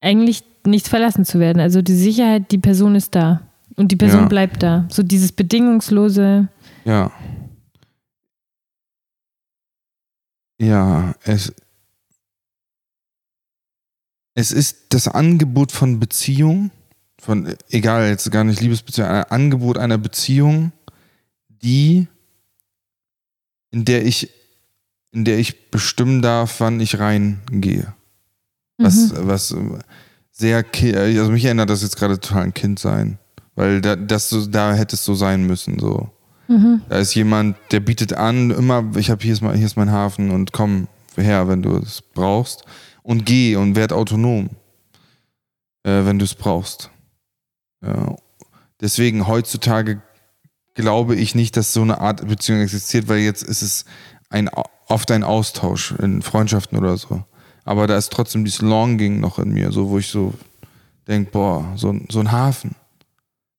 [0.00, 1.60] eigentlich nicht verlassen zu werden.
[1.60, 4.28] Also die Sicherheit, die Person ist da und die Person ja.
[4.28, 4.88] bleibt da.
[4.90, 6.48] So dieses bedingungslose.
[6.84, 7.12] Ja.
[10.58, 11.52] Ja, es,
[14.34, 16.72] es ist das Angebot von Beziehung,
[17.20, 20.72] von, egal, jetzt gar nicht Liebesbeziehung, ein Angebot einer Beziehung,
[21.48, 22.08] die,
[23.70, 24.30] in der ich,
[25.12, 27.94] in der ich bestimmen darf, wann ich reingehe.
[28.78, 29.28] Was, mhm.
[29.28, 29.54] was,
[30.32, 30.64] sehr,
[30.96, 33.18] also mich erinnert das jetzt gerade total ein Kind sein,
[33.54, 36.10] weil da, das, da hätte es so sein müssen, so.
[36.48, 36.82] Mhm.
[36.88, 39.92] Da ist jemand, der bietet an, immer, ich habe hier ist mein, hier ist mein
[39.92, 42.64] Hafen und komm her, wenn du es brauchst
[43.02, 44.50] und geh und werd autonom,
[45.84, 46.90] äh, wenn du es brauchst.
[47.84, 48.16] Ja.
[48.80, 50.02] Deswegen heutzutage
[50.74, 53.84] glaube ich nicht, dass so eine Art Beziehung existiert, weil jetzt ist es
[54.32, 54.50] ein,
[54.88, 57.24] oft ein Austausch in Freundschaften oder so.
[57.64, 60.34] Aber da ist trotzdem dieses Longing noch in mir, so wo ich so
[61.06, 62.74] denke, boah, so, so ein Hafen.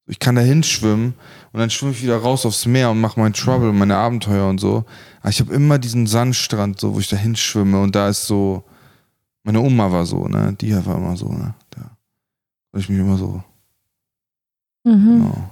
[0.05, 1.13] Ich kann da hinschwimmen
[1.53, 4.59] und dann schwimme ich wieder raus aufs Meer und mache mein Trouble, meine Abenteuer und
[4.59, 4.83] so.
[5.21, 8.65] Aber ich habe immer diesen Sandstrand, so, wo ich da hinschwimme und da ist so,
[9.43, 10.55] meine Oma war so, ne?
[10.59, 11.53] Die war immer so, ne?
[11.69, 11.81] Da
[12.71, 13.41] war ich mich immer so.
[14.83, 15.21] Mhm.
[15.21, 15.49] Genau.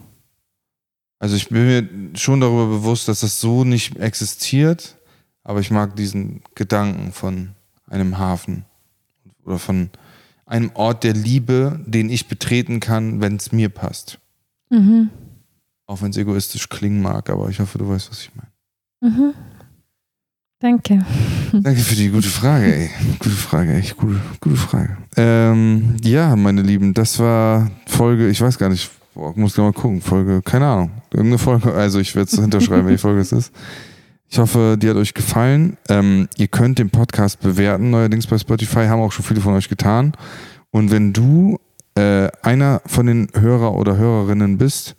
[1.19, 4.97] Also ich bin mir schon darüber bewusst, dass das so nicht existiert,
[5.43, 7.49] aber ich mag diesen Gedanken von
[7.87, 8.65] einem Hafen
[9.43, 9.89] oder von
[10.45, 14.19] einem Ort der Liebe, den ich betreten kann, wenn es mir passt.
[14.69, 15.09] Mhm.
[15.87, 19.13] Auch wenn es egoistisch klingen mag, aber ich hoffe, du weißt, was ich meine.
[19.13, 19.33] Mhm.
[20.59, 21.03] Danke.
[21.51, 22.89] Danke für die gute Frage, ey.
[23.17, 24.97] Gute Frage, echt gute, gute Frage.
[25.17, 30.01] Ähm, ja, meine Lieben, das war Folge, ich weiß gar nicht, boah, muss mal gucken,
[30.01, 33.51] Folge, keine Ahnung, irgendeine Folge, also ich werde es hinterschreiben, welche Folge es ist.
[34.31, 35.75] Ich hoffe, die hat euch gefallen.
[35.89, 39.67] Ähm, ihr könnt den Podcast bewerten, neuerdings bei Spotify, haben auch schon viele von euch
[39.67, 40.13] getan.
[40.69, 41.59] Und wenn du
[41.95, 44.95] äh, einer von den Hörer oder Hörerinnen bist,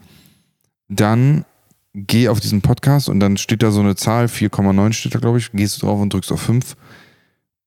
[0.88, 1.46] dann
[1.94, 5.38] geh auf diesen Podcast und dann steht da so eine Zahl, 4,9 steht da, glaube
[5.38, 6.76] ich, gehst du drauf und drückst auf 5.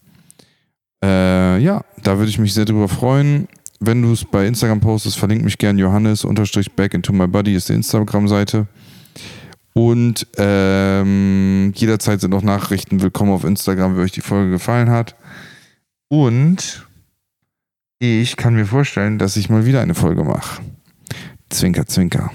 [1.03, 3.47] Äh, ja, da würde ich mich sehr drüber freuen.
[3.79, 7.53] Wenn du es bei Instagram postest, verlink mich gern Johannes unterstrich back into my body
[7.53, 8.67] ist die Instagram-Seite.
[9.77, 15.15] Und ähm, jederzeit sind auch Nachrichten willkommen auf Instagram, wie euch die Folge gefallen hat.
[16.07, 16.87] Und
[17.99, 20.63] ich kann mir vorstellen, dass ich mal wieder eine Folge mache.
[21.51, 22.31] Zwinker, zwinker.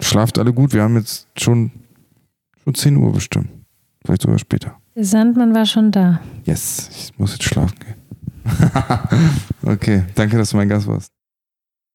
[0.00, 0.72] Schlaft alle gut.
[0.72, 1.70] Wir haben jetzt schon,
[2.64, 3.50] schon 10 Uhr bestimmt.
[4.02, 4.78] Vielleicht sogar später.
[4.94, 6.22] Der Sandmann war schon da.
[6.44, 8.70] Yes, ich muss jetzt schlafen gehen.
[9.70, 11.12] okay, danke, dass du mein Gast warst.